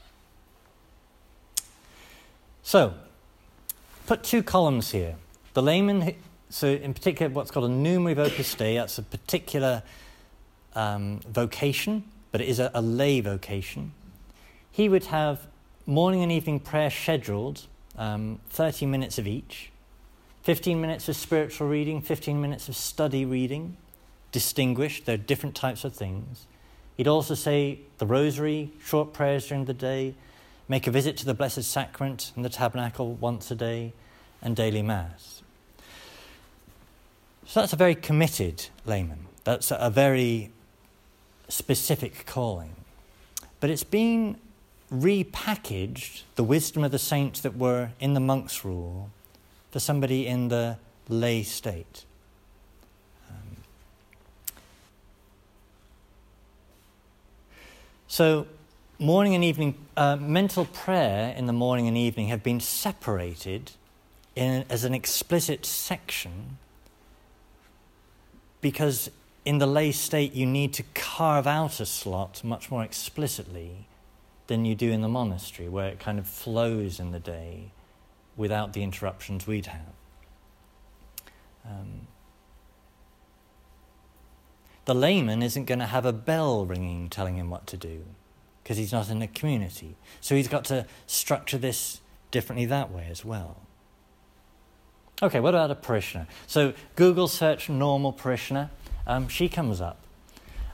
So, 2.64 2.94
put 4.06 4.24
two 4.24 4.44
columns 4.44 4.92
here. 4.92 5.16
The 5.54 5.62
layman 5.62 6.16
so, 6.54 6.68
in 6.68 6.94
particular, 6.94 7.32
what's 7.34 7.50
called 7.50 7.66
a 7.66 7.74
numerary 7.74 8.16
Opus 8.20 8.54
Dei, 8.54 8.76
that's 8.78 9.00
a 9.00 9.04
particular 9.04 9.82
um, 10.76 11.20
vocation, 11.28 12.04
but 12.32 12.42
it 12.42 12.48
is 12.48 12.60
a, 12.60 12.70
a 12.76 12.82
lay 12.82 13.22
vocation. 13.22 13.92
He 14.72 14.88
would 14.88 15.06
have 15.06 15.48
morning 15.88 16.22
and 16.22 16.32
evening 16.32 16.60
prayer 16.60 16.92
scheduled, 16.92 17.66
um, 17.98 18.40
30 18.52 18.86
minutes 18.86 19.18
of 19.18 19.26
each, 19.26 19.72
15 20.44 20.80
minutes 20.80 21.10
of 21.10 21.16
spiritual 21.16 21.68
reading, 21.68 22.04
15 22.04 22.40
minutes 22.40 22.70
of 22.70 22.76
study 22.76 23.26
reading, 23.26 23.76
distinguished. 24.32 25.06
There 25.06 25.16
are 25.16 25.18
different 25.18 25.56
types 25.56 25.84
of 25.84 25.96
things. 25.96 26.46
He'd 26.98 27.08
also 27.08 27.34
say 27.34 27.80
the 27.98 28.06
rosary, 28.06 28.72
short 28.84 29.12
prayers 29.12 29.48
during 29.48 29.66
the 29.66 29.74
day, 29.74 30.14
make 30.68 30.88
a 30.88 30.92
visit 30.92 31.18
to 31.18 31.26
the 31.26 31.34
Blessed 31.34 31.64
Sacrament 31.64 32.32
and 32.36 32.44
the 32.44 32.50
tabernacle 32.50 33.14
once 33.14 33.52
a 33.52 33.56
day, 33.56 33.94
and 34.42 34.56
daily 34.56 34.82
Mass. 34.82 35.42
So 37.46 37.62
that's 37.62 37.74
a 37.74 37.78
very 37.78 37.96
committed 37.96 38.68
layman. 38.86 39.28
That's 39.44 39.72
a 39.72 39.90
very 39.90 40.52
specific 41.48 42.26
calling. 42.26 42.76
But 43.60 43.70
it's 43.70 43.84
been 43.84 44.38
repackaged, 44.92 46.24
the 46.36 46.44
wisdom 46.44 46.84
of 46.84 46.92
the 46.92 47.00
saints 47.00 47.42
that 47.42 47.58
were 47.58 47.92
in 48.00 48.14
the 48.14 48.20
monk's 48.20 48.64
rule, 48.64 49.10
for 49.72 49.80
somebody 49.80 50.28
in 50.28 50.50
the 50.50 50.78
lay 51.10 51.44
state. 51.44 52.06
Um, 53.30 53.58
so, 58.08 58.48
morning 59.00 59.36
and 59.36 59.44
evening, 59.44 59.76
uh, 59.98 60.16
mental 60.16 60.66
prayer 60.66 61.34
in 61.36 61.46
the 61.46 61.54
morning 61.54 61.88
and 61.88 61.98
evening 61.98 62.28
have 62.28 62.44
been 62.44 62.60
separated 62.60 63.72
in, 64.36 64.66
as 64.70 64.84
an 64.84 64.94
explicit 64.94 65.66
section 65.66 66.58
because 68.62 69.10
in 69.46 69.58
the 69.58 69.68
lay 69.68 69.92
state 69.92 70.34
you 70.34 70.46
need 70.46 70.74
to 70.74 70.84
carve 70.94 71.46
out 71.48 71.80
a 71.80 71.86
slot 71.86 72.44
much 72.44 72.72
more 72.72 72.84
explicitly 72.84 73.88
than 74.48 74.66
you 74.66 74.76
do 74.76 74.92
in 74.92 75.02
the 75.02 75.08
monastery, 75.08 75.68
where 75.68 75.88
it 75.88 76.00
kind 76.00 76.20
of 76.20 76.28
flows 76.28 77.00
in 77.00 77.12
the 77.12 77.20
day 77.20 77.72
without 78.36 78.74
the 78.74 78.84
interruptions 78.84 79.48
we'd 79.48 79.68
have. 79.68 79.94
Um, 81.66 82.08
the 84.86 84.94
layman 84.94 85.42
isn't 85.42 85.66
going 85.66 85.80
to 85.80 85.86
have 85.86 86.06
a 86.06 86.14
bell 86.14 86.66
ringing 86.66 87.10
telling 87.10 87.38
him 87.38 87.50
what 87.50 87.66
to 87.68 87.78
do 87.78 88.04
because 88.64 88.78
he's 88.78 88.92
not 88.92 89.10
in 89.10 89.22
a 89.22 89.28
community. 89.28 89.96
So 90.22 90.36
he's 90.36 90.48
got 90.48 90.66
to 90.66 90.86
structure 91.06 91.58
this 91.58 92.00
differently 92.32 92.66
that 92.68 92.92
way 92.92 93.08
as 93.10 93.26
well. 93.26 93.58
Okay, 95.22 95.40
what 95.40 95.54
about 95.54 95.70
a 95.72 95.76
parishioner? 95.76 96.28
So 96.48 96.74
Google 96.96 97.28
search 97.28 97.70
normal 97.70 98.14
parishioner. 98.14 98.72
Um, 99.06 99.28
she 99.28 99.50
comes 99.50 99.82
up. 99.82 100.00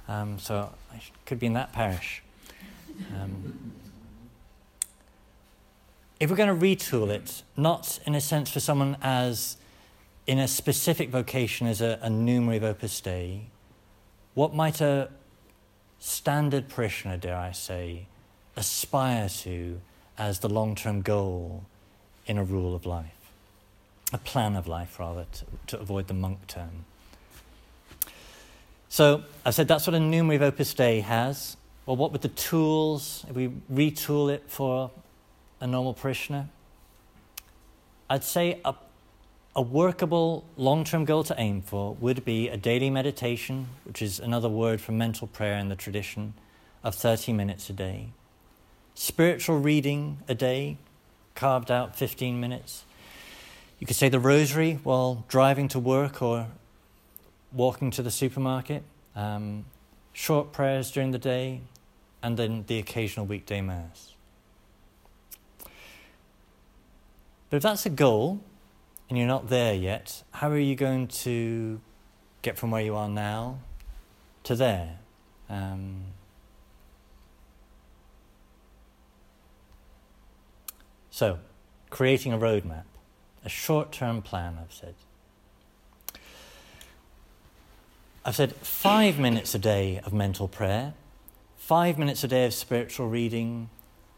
Um, 0.08 0.40
so 0.40 0.72
I 0.92 1.02
could 1.26 1.40
be 1.40 1.48
in 1.48 1.54
that 1.54 1.72
parish. 1.74 2.24
Um, 3.16 3.74
if 6.20 6.30
we're 6.30 6.36
going 6.36 6.60
to 6.60 6.66
retool 6.66 7.10
it, 7.10 7.44
not 7.56 8.00
in 8.06 8.16
a 8.16 8.22
sense 8.22 8.50
for 8.50 8.60
someone 8.60 8.98
as 9.02 9.58
in 10.28 10.40
a 10.40 10.48
specific 10.48 11.10
vocation 11.10 11.66
as 11.68 11.82
a, 11.82 12.00
a 12.02 12.10
numerary 12.10 12.58
of 12.58 12.64
Opus 12.64 13.00
Dei, 13.02 13.48
what 14.34 14.54
might 14.54 14.82
a 14.82 15.10
standard 16.00 16.70
parishioner, 16.70 17.18
dare 17.18 17.38
I 17.38 17.52
say, 17.52 18.08
aspire 18.56 19.30
to 19.30 19.80
as 20.18 20.40
the 20.40 20.50
long 20.50 20.76
term 20.76 21.02
goal 21.02 21.66
in 22.26 22.38
a 22.38 22.44
rule 22.44 22.76
of 22.76 22.86
life? 22.86 23.20
a 24.12 24.18
plan 24.18 24.56
of 24.56 24.68
life, 24.68 25.00
rather, 25.00 25.26
to, 25.32 25.46
to 25.68 25.80
avoid 25.80 26.08
the 26.08 26.14
monk 26.14 26.48
term. 26.48 26.86
So 28.90 29.24
I 29.46 29.52
said 29.52 29.68
that's 29.68 29.86
what 29.86 29.94
a 29.94 30.00
numerary 30.00 30.38
of 30.38 30.42
Opus 30.42 30.74
Dei 30.74 31.02
has. 31.02 31.58
Well, 31.86 31.96
what 31.96 32.12
would 32.12 32.22
the 32.22 32.30
tools, 32.30 33.26
if 33.30 33.36
we 33.36 33.50
retool 33.72 34.32
it 34.32 34.44
for 34.48 34.92
a 35.60 35.68
normal 35.68 35.94
parishioner? 35.94 36.50
I'd 38.10 38.24
say 38.24 38.60
a, 38.66 38.74
a 39.56 39.62
workable 39.62 40.46
long 40.58 40.84
term 40.84 41.06
goal 41.06 41.24
to 41.24 41.36
aim 41.38 41.62
for 41.62 41.96
would 41.96 42.24
be 42.24 42.48
a 42.50 42.58
daily 42.58 42.90
meditation, 42.90 43.68
which 43.84 44.02
is 44.02 44.20
another 44.20 44.50
word 44.50 44.80
for 44.80 44.92
mental 44.92 45.28
prayer 45.28 45.58
in 45.58 45.70
the 45.70 45.76
tradition, 45.76 46.34
of 46.84 46.96
30 46.96 47.34
minutes 47.34 47.70
a 47.70 47.74
day. 47.74 48.10
Spiritual 48.94 49.60
reading 49.60 50.20
a 50.28 50.36
day, 50.36 50.78
carved 51.36 51.72
out 51.72 51.96
15 51.96 52.40
minutes. 52.40 52.84
You 53.80 53.88
could 53.88 53.96
say 53.96 54.10
the 54.10 54.20
rosary 54.20 54.80
while 54.84 55.26
driving 55.28 55.68
to 55.70 55.80
work 55.80 56.22
or 56.22 56.48
walking 57.52 57.92
to 57.92 58.04
the 58.04 58.12
supermarket, 58.12 58.84
um, 59.16 59.66
short 60.14 60.52
prayers 60.52 60.92
during 60.92 61.12
the 61.12 61.18
day, 61.18 61.62
and 62.22 62.38
then 62.38 62.66
the 62.68 62.78
occasional 62.78 63.26
weekday 63.26 63.62
Mass. 63.62 64.14
But 67.50 67.58
if 67.58 67.64
that's 67.64 67.86
a 67.86 67.90
goal 67.90 68.42
and 69.10 69.18
you're 69.18 69.28
not 69.28 69.50
there 69.50 69.74
yet, 69.74 70.24
how 70.32 70.50
are 70.50 70.58
you 70.58 70.76
going 70.76 71.08
to 71.08 71.82
get 72.42 72.58
from 72.58 72.72
where 72.72 72.82
you 72.82 72.96
are 72.96 73.10
now 73.10 73.60
to 74.44 74.56
there? 74.56 75.00
Um, 75.50 76.04
so, 81.10 81.40
creating 81.90 82.34
a 82.34 82.38
roadmap. 82.38 82.84
A 83.44 83.50
short 83.50 83.92
term 83.92 84.22
plan, 84.22 84.58
I've 84.62 84.74
said. 84.74 84.96
I've 88.26 88.36
said 88.36 88.54
five 88.58 89.18
minutes 89.18 89.56
a 89.56 89.60
day 89.60 90.02
of 90.04 90.14
mental 90.14 90.48
prayer, 90.48 90.94
five 91.58 91.98
minutes 91.98 92.24
a 92.24 92.28
day 92.28 92.46
of 92.46 92.54
spiritual 92.54 93.08
reading, 93.08 93.70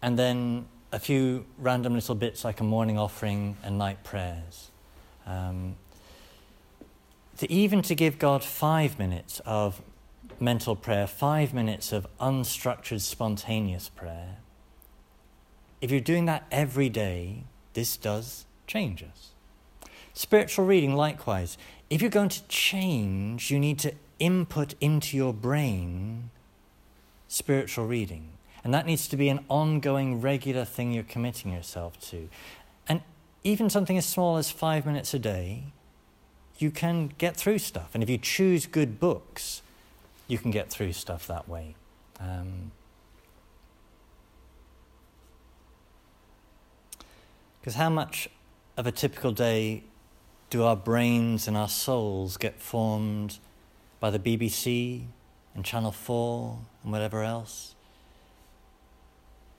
and 0.02 0.18
then 0.18 0.66
a 0.92 1.00
few 1.00 1.46
random 1.60 1.94
little 1.94 2.16
bits 2.16 2.44
like 2.44 2.60
a 2.60 2.64
morning 2.64 2.98
offering 2.98 3.56
and 3.64 3.78
night 3.78 4.04
prayers. 4.04 4.71
Um, 5.32 5.76
to 7.38 7.52
even 7.52 7.82
to 7.84 7.96
give 7.96 8.20
God 8.20 8.44
five 8.44 9.00
minutes 9.00 9.42
of 9.46 9.82
mental 10.40 10.76
prayer, 10.76 11.08
five 11.08 11.54
minutes 11.54 11.92
of 11.92 12.06
unstructured, 12.20 13.02
spontaneous 13.02 13.90
prayer, 13.90 14.38
if 15.82 15.90
you're 15.90 16.00
doing 16.00 16.26
that 16.26 16.46
every 16.52 16.90
day, 16.90 17.44
this 17.74 17.98
does 17.98 18.46
change 18.68 19.04
us. 19.04 19.32
Spiritual 20.14 20.66
reading, 20.66 20.96
likewise. 20.96 21.58
If 21.90 22.02
you're 22.02 22.12
going 22.12 22.30
to 22.30 22.48
change, 22.48 23.50
you 23.50 23.60
need 23.60 23.80
to 23.80 23.94
input 24.20 24.76
into 24.80 25.18
your 25.18 25.34
brain 25.34 26.30
spiritual 27.28 27.88
reading. 27.88 28.28
And 28.64 28.74
that 28.74 28.86
needs 28.86 29.08
to 29.08 29.18
be 29.18 29.30
an 29.30 29.44
ongoing, 29.50 30.22
regular 30.22 30.66
thing 30.66 30.92
you're 30.92 31.04
committing 31.04 31.52
yourself 31.52 32.00
to. 32.12 32.30
And 32.88 33.02
even 33.44 33.70
something 33.70 33.98
as 33.98 34.06
small 34.06 34.38
as 34.38 34.52
five 34.52 34.86
minutes 34.86 35.14
a 35.14 35.20
day, 35.20 35.64
you 36.58 36.70
can 36.70 37.12
get 37.18 37.36
through 37.36 37.58
stuff. 37.58 37.90
And 37.94 38.04
if 38.04 38.10
you 38.10 38.18
choose 38.18 38.68
good 38.68 39.00
books, 39.00 39.62
you 40.28 40.38
can 40.38 40.52
get 40.52 40.70
through 40.70 40.94
stuff 40.94 41.26
that 41.28 41.50
way. 41.50 41.76
Because 47.60 47.76
um, 47.76 47.82
how 47.82 47.90
much 47.90 48.30
of 48.78 48.86
a 48.86 48.92
typical 48.92 49.32
day 49.32 49.84
do 50.52 50.64
our 50.64 50.76
brains 50.76 51.48
and 51.48 51.58
our 51.58 51.70
souls 51.70 52.38
get 52.38 52.62
formed 52.62 53.40
by 54.00 54.12
the 54.12 54.20
BBC 54.20 55.06
and 55.56 55.66
Channel 55.66 55.92
4 55.92 56.60
and 56.84 56.92
whatever 56.92 57.24
else? 57.24 57.74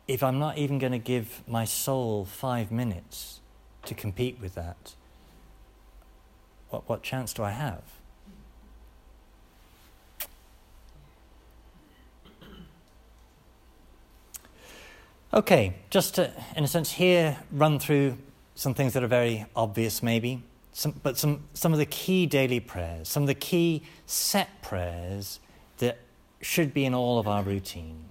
If 0.06 0.22
I'm 0.22 0.38
not 0.38 0.56
even 0.56 0.78
going 0.78 0.92
to 0.92 0.98
give 0.98 1.42
my 1.48 1.64
soul 1.64 2.24
five 2.24 2.70
minutes 2.70 3.40
to 3.84 3.94
compete 3.94 4.38
with 4.40 4.54
that, 4.54 4.94
what, 6.70 6.88
what 6.88 7.02
chance 7.02 7.32
do 7.32 7.42
I 7.42 7.50
have? 7.50 7.82
Okay, 15.34 15.74
just 15.88 16.16
to, 16.16 16.30
in 16.56 16.64
a 16.64 16.68
sense, 16.68 16.92
here 16.92 17.38
run 17.50 17.78
through 17.78 18.18
some 18.54 18.74
things 18.74 18.92
that 18.92 19.02
are 19.02 19.08
very 19.08 19.46
obvious, 19.56 20.02
maybe 20.02 20.42
some, 20.72 20.92
but 21.02 21.16
some, 21.16 21.44
some 21.54 21.72
of 21.72 21.78
the 21.78 21.86
key 21.86 22.26
daily 22.26 22.60
prayers, 22.60 23.08
some 23.08 23.22
of 23.22 23.26
the 23.26 23.34
key 23.34 23.82
set 24.06 24.60
prayers 24.62 25.40
that 25.78 25.98
should 26.42 26.74
be 26.74 26.84
in 26.84 26.94
all 26.94 27.18
of 27.18 27.26
our 27.26 27.42
routine, 27.42 28.04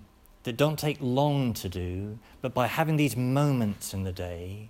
that 0.43 0.57
don't 0.57 0.79
take 0.79 0.97
long 0.99 1.53
to 1.53 1.69
do, 1.69 2.17
but 2.41 2.55
by 2.55 2.65
having 2.65 2.97
these 2.97 3.15
moments 3.15 3.93
in 3.93 4.03
the 4.03 4.11
day, 4.11 4.69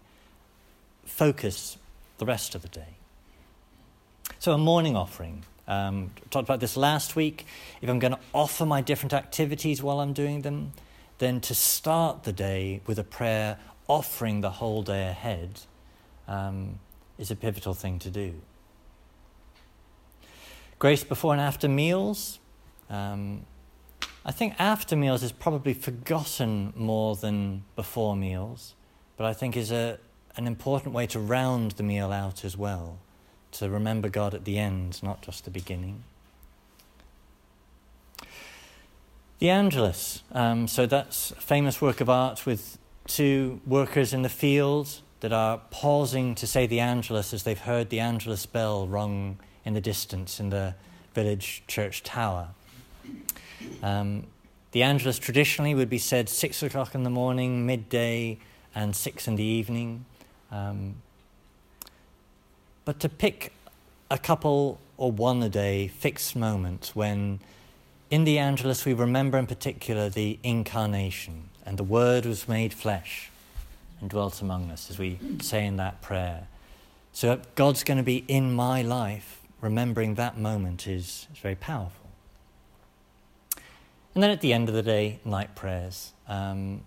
focus 1.05 1.77
the 2.17 2.25
rest 2.25 2.55
of 2.55 2.61
the 2.61 2.67
day. 2.67 2.97
So, 4.39 4.53
a 4.53 4.57
morning 4.57 4.95
offering. 4.95 5.43
Um, 5.67 6.11
talked 6.29 6.47
about 6.47 6.59
this 6.59 6.75
last 6.75 7.15
week. 7.15 7.45
If 7.81 7.89
I'm 7.89 7.99
going 7.99 8.13
to 8.13 8.19
offer 8.33 8.65
my 8.65 8.81
different 8.81 9.13
activities 9.13 9.81
while 9.81 9.99
I'm 9.99 10.13
doing 10.13 10.41
them, 10.41 10.73
then 11.19 11.39
to 11.41 11.53
start 11.53 12.23
the 12.23 12.33
day 12.33 12.81
with 12.87 12.97
a 12.99 13.03
prayer 13.03 13.57
offering 13.87 14.41
the 14.41 14.51
whole 14.51 14.81
day 14.81 15.07
ahead. 15.07 15.61
Um, 16.27 16.79
is 17.21 17.29
a 17.29 17.35
pivotal 17.35 17.73
thing 17.73 17.99
to 17.99 18.09
do. 18.09 18.33
Grace 20.79 21.03
before 21.03 21.33
and 21.33 21.41
after 21.41 21.69
meals. 21.69 22.39
Um, 22.89 23.45
I 24.25 24.31
think 24.31 24.55
after 24.57 24.95
meals 24.95 25.21
is 25.21 25.31
probably 25.31 25.73
forgotten 25.73 26.73
more 26.75 27.15
than 27.15 27.63
before 27.75 28.15
meals, 28.15 28.73
but 29.17 29.25
I 29.25 29.33
think 29.33 29.55
is 29.55 29.71
a, 29.71 29.99
an 30.37 30.47
important 30.47 30.93
way 30.93 31.07
to 31.07 31.19
round 31.19 31.71
the 31.71 31.83
meal 31.83 32.11
out 32.11 32.45
as 32.45 32.57
well, 32.57 32.97
to 33.53 33.69
remember 33.69 34.09
God 34.09 34.33
at 34.33 34.45
the 34.45 34.57
end, 34.57 35.01
not 35.03 35.21
just 35.21 35.45
the 35.45 35.51
beginning. 35.51 36.03
The 39.39 39.49
Angelus, 39.49 40.21
um, 40.31 40.67
so 40.67 40.85
that's 40.85 41.31
a 41.31 41.35
famous 41.35 41.81
work 41.81 41.99
of 41.99 42.09
art 42.09 42.45
with 42.45 42.77
two 43.07 43.59
workers 43.65 44.13
in 44.13 44.21
the 44.21 44.29
field 44.29 45.01
that 45.21 45.33
are 45.33 45.61
pausing 45.71 46.35
to 46.35 46.47
say 46.47 46.67
the 46.67 46.79
Angelus 46.79 47.33
as 47.33 47.43
they've 47.43 47.59
heard 47.59 47.89
the 47.89 47.99
Angelus 47.99 48.45
bell 48.45 48.87
rung 48.87 49.37
in 49.65 49.73
the 49.73 49.81
distance 49.81 50.39
in 50.39 50.49
the 50.49 50.75
village 51.13 51.63
church 51.67 52.03
tower. 52.03 52.49
Um, 53.83 54.27
the 54.71 54.83
Angelus 54.83 55.19
traditionally 55.19 55.75
would 55.75 55.89
be 55.89 55.97
said 55.97 56.29
six 56.29 56.63
o'clock 56.63 56.95
in 56.95 57.03
the 57.03 57.09
morning, 57.09 57.65
midday, 57.65 58.39
and 58.73 58.95
six 58.95 59.27
in 59.27 59.35
the 59.35 59.43
evening. 59.43 60.05
Um, 60.51 60.95
but 62.85 62.99
to 62.99 63.09
pick 63.09 63.53
a 64.09 64.17
couple 64.17 64.79
or 64.97 65.11
one 65.11 65.41
a 65.41 65.49
day 65.49 65.87
fixed 65.87 66.35
moment 66.35 66.91
when 66.93 67.39
in 68.09 68.25
the 68.25 68.37
Angelus 68.37 68.85
we 68.85 68.93
remember 68.93 69.37
in 69.37 69.47
particular 69.47 70.09
the 70.09 70.37
incarnation 70.43 71.49
and 71.65 71.77
the 71.77 71.83
Word 71.83 72.25
was 72.25 72.47
made 72.47 72.73
flesh 72.73 73.31
and 74.01 74.09
dwelt 74.09 74.41
among 74.41 74.69
us, 74.71 74.89
as 74.89 74.99
we 74.99 75.19
say 75.41 75.65
in 75.65 75.77
that 75.77 76.01
prayer. 76.01 76.47
So 77.13 77.39
God's 77.55 77.83
going 77.83 77.97
to 77.97 78.03
be 78.03 78.25
in 78.27 78.53
my 78.53 78.81
life. 78.81 79.41
Remembering 79.61 80.15
that 80.15 80.37
moment 80.37 80.87
is, 80.87 81.27
is 81.31 81.39
very 81.39 81.55
powerful. 81.55 82.09
And 84.13 84.23
then 84.23 84.31
at 84.31 84.41
the 84.41 84.53
end 84.53 84.69
of 84.69 84.75
the 84.75 84.81
day, 84.81 85.19
night 85.23 85.55
prayers. 85.55 86.13
Um, 86.27 86.81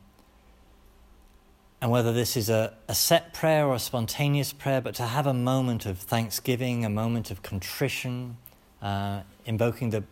and 1.85 1.93
whether 1.93 2.15
this 2.15 2.35
is 2.35 2.49
a, 2.49 2.73
a 2.89 2.95
set 2.95 3.35
prayer 3.35 3.67
or 3.67 3.75
a 3.75 3.79
spontaneous 3.79 4.55
prayer, 4.55 4.81
but 4.81 4.95
to 4.95 5.03
have 5.03 5.27
a 5.27 5.35
moment 5.35 5.85
of 5.85 5.99
thanksgiving, 5.99 6.83
a 6.83 6.89
moment 6.89 7.31
of 7.31 7.43
contrition, 7.43 8.39
uh, 8.81 9.21
invoking 9.45 9.91
the 9.91 10.03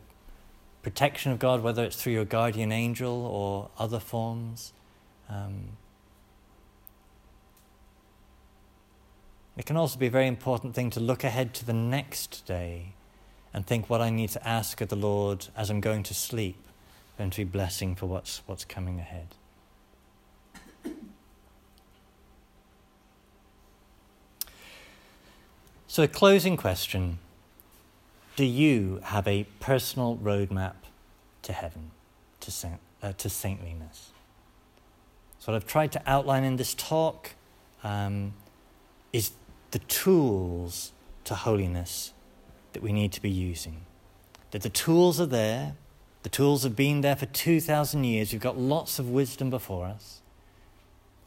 protection 0.82 1.32
of 1.32 1.38
God, 1.38 1.62
whether 1.62 1.82
it's 1.82 1.96
through 1.96 2.12
your 2.12 2.26
guardian 2.26 2.72
angel 2.72 3.24
or 3.24 3.70
other 3.78 3.98
forms. 3.98 4.74
Um, 5.30 5.78
It 9.56 9.64
can 9.64 9.78
also 9.78 9.98
be 9.98 10.08
a 10.08 10.10
very 10.10 10.26
important 10.26 10.74
thing 10.74 10.90
to 10.90 11.00
look 11.00 11.24
ahead 11.24 11.54
to 11.54 11.64
the 11.64 11.72
next 11.72 12.44
day 12.44 12.92
and 13.54 13.66
think 13.66 13.88
what 13.88 14.02
I 14.02 14.10
need 14.10 14.28
to 14.30 14.46
ask 14.46 14.82
of 14.82 14.88
the 14.88 14.96
Lord 14.96 15.48
as 15.56 15.70
I'm 15.70 15.80
going 15.80 16.02
to 16.02 16.14
sleep 16.14 16.62
and 17.18 17.32
to 17.32 17.46
be 17.46 17.50
blessing 17.50 17.94
for 17.94 18.04
what's, 18.04 18.42
what's 18.44 18.66
coming 18.66 18.98
ahead. 18.98 19.36
So, 25.92 26.02
a 26.02 26.08
closing 26.08 26.56
question 26.56 27.18
Do 28.36 28.46
you 28.46 29.00
have 29.02 29.28
a 29.28 29.44
personal 29.60 30.16
roadmap 30.16 30.76
to 31.42 31.52
heaven, 31.52 31.90
to, 32.40 32.50
saint, 32.50 32.80
uh, 33.02 33.12
to 33.12 33.28
saintliness? 33.28 34.08
So, 35.38 35.52
what 35.52 35.56
I've 35.56 35.66
tried 35.66 35.92
to 35.92 36.02
outline 36.06 36.44
in 36.44 36.56
this 36.56 36.72
talk 36.72 37.32
um, 37.84 38.32
is 39.12 39.32
the 39.72 39.80
tools 39.80 40.92
to 41.24 41.34
holiness 41.34 42.14
that 42.72 42.82
we 42.82 42.90
need 42.90 43.12
to 43.12 43.20
be 43.20 43.28
using. 43.28 43.82
That 44.52 44.62
the 44.62 44.70
tools 44.70 45.20
are 45.20 45.26
there, 45.26 45.74
the 46.22 46.30
tools 46.30 46.62
have 46.62 46.74
been 46.74 47.02
there 47.02 47.16
for 47.16 47.26
2,000 47.26 48.02
years. 48.04 48.32
We've 48.32 48.40
got 48.40 48.56
lots 48.56 48.98
of 48.98 49.10
wisdom 49.10 49.50
before 49.50 49.84
us. 49.88 50.22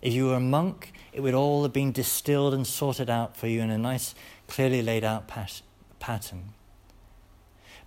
If 0.05 0.13
you 0.13 0.27
were 0.27 0.35
a 0.35 0.39
monk, 0.39 0.93
it 1.13 1.21
would 1.21 1.33
all 1.33 1.63
have 1.63 1.73
been 1.73 1.91
distilled 1.91 2.53
and 2.53 2.67
sorted 2.67 3.09
out 3.09 3.35
for 3.35 3.47
you 3.47 3.61
in 3.61 3.71
a 3.71 3.77
nice, 3.77 4.13
clearly 4.47 4.81
laid 4.81 5.03
out 5.03 5.27
pat- 5.27 5.61
pattern. 5.99 6.53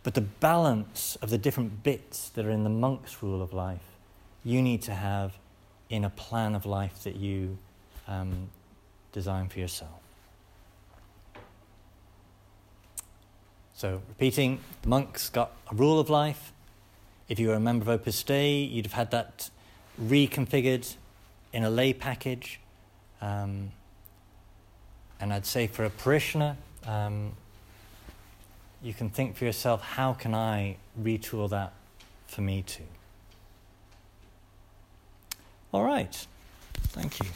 But 0.02 0.14
the 0.14 0.20
balance 0.20 1.16
of 1.20 1.30
the 1.30 1.38
different 1.38 1.82
bits 1.82 2.28
that 2.30 2.46
are 2.46 2.50
in 2.50 2.64
the 2.64 2.70
monk's 2.70 3.22
rule 3.22 3.42
of 3.42 3.52
life, 3.52 3.96
you 4.44 4.62
need 4.62 4.82
to 4.82 4.94
have 4.94 5.38
in 5.90 6.04
a 6.04 6.10
plan 6.10 6.54
of 6.54 6.66
life 6.66 7.02
that 7.04 7.16
you 7.16 7.58
um, 8.06 8.48
design 9.12 9.48
for 9.48 9.58
yourself. 9.58 10.00
So, 13.74 14.02
repeating, 14.08 14.60
the 14.82 14.88
monks 14.88 15.28
got 15.28 15.52
a 15.70 15.74
rule 15.74 16.00
of 16.00 16.10
life. 16.10 16.52
If 17.28 17.38
you 17.38 17.48
were 17.48 17.54
a 17.54 17.60
member 17.60 17.84
of 17.84 17.88
Opus 17.88 18.22
Dei, 18.22 18.56
you'd 18.64 18.86
have 18.86 18.94
had 18.94 19.10
that 19.12 19.50
reconfigured 20.02 20.96
in 21.52 21.64
a 21.64 21.70
lay 21.70 21.92
package. 21.92 22.60
Um, 23.20 23.72
and 25.20 25.32
I'd 25.32 25.46
say 25.46 25.66
for 25.66 25.84
a 25.84 25.90
parishioner, 25.90 26.56
um, 26.86 27.32
you 28.82 28.94
can 28.94 29.10
think 29.10 29.36
for 29.36 29.44
yourself, 29.44 29.82
how 29.82 30.12
can 30.12 30.34
I 30.34 30.76
retool 31.00 31.50
that 31.50 31.72
for 32.26 32.42
me 32.42 32.62
too? 32.62 32.84
All 35.72 35.84
right. 35.84 36.26
Thank 36.74 37.20
you. 37.20 37.26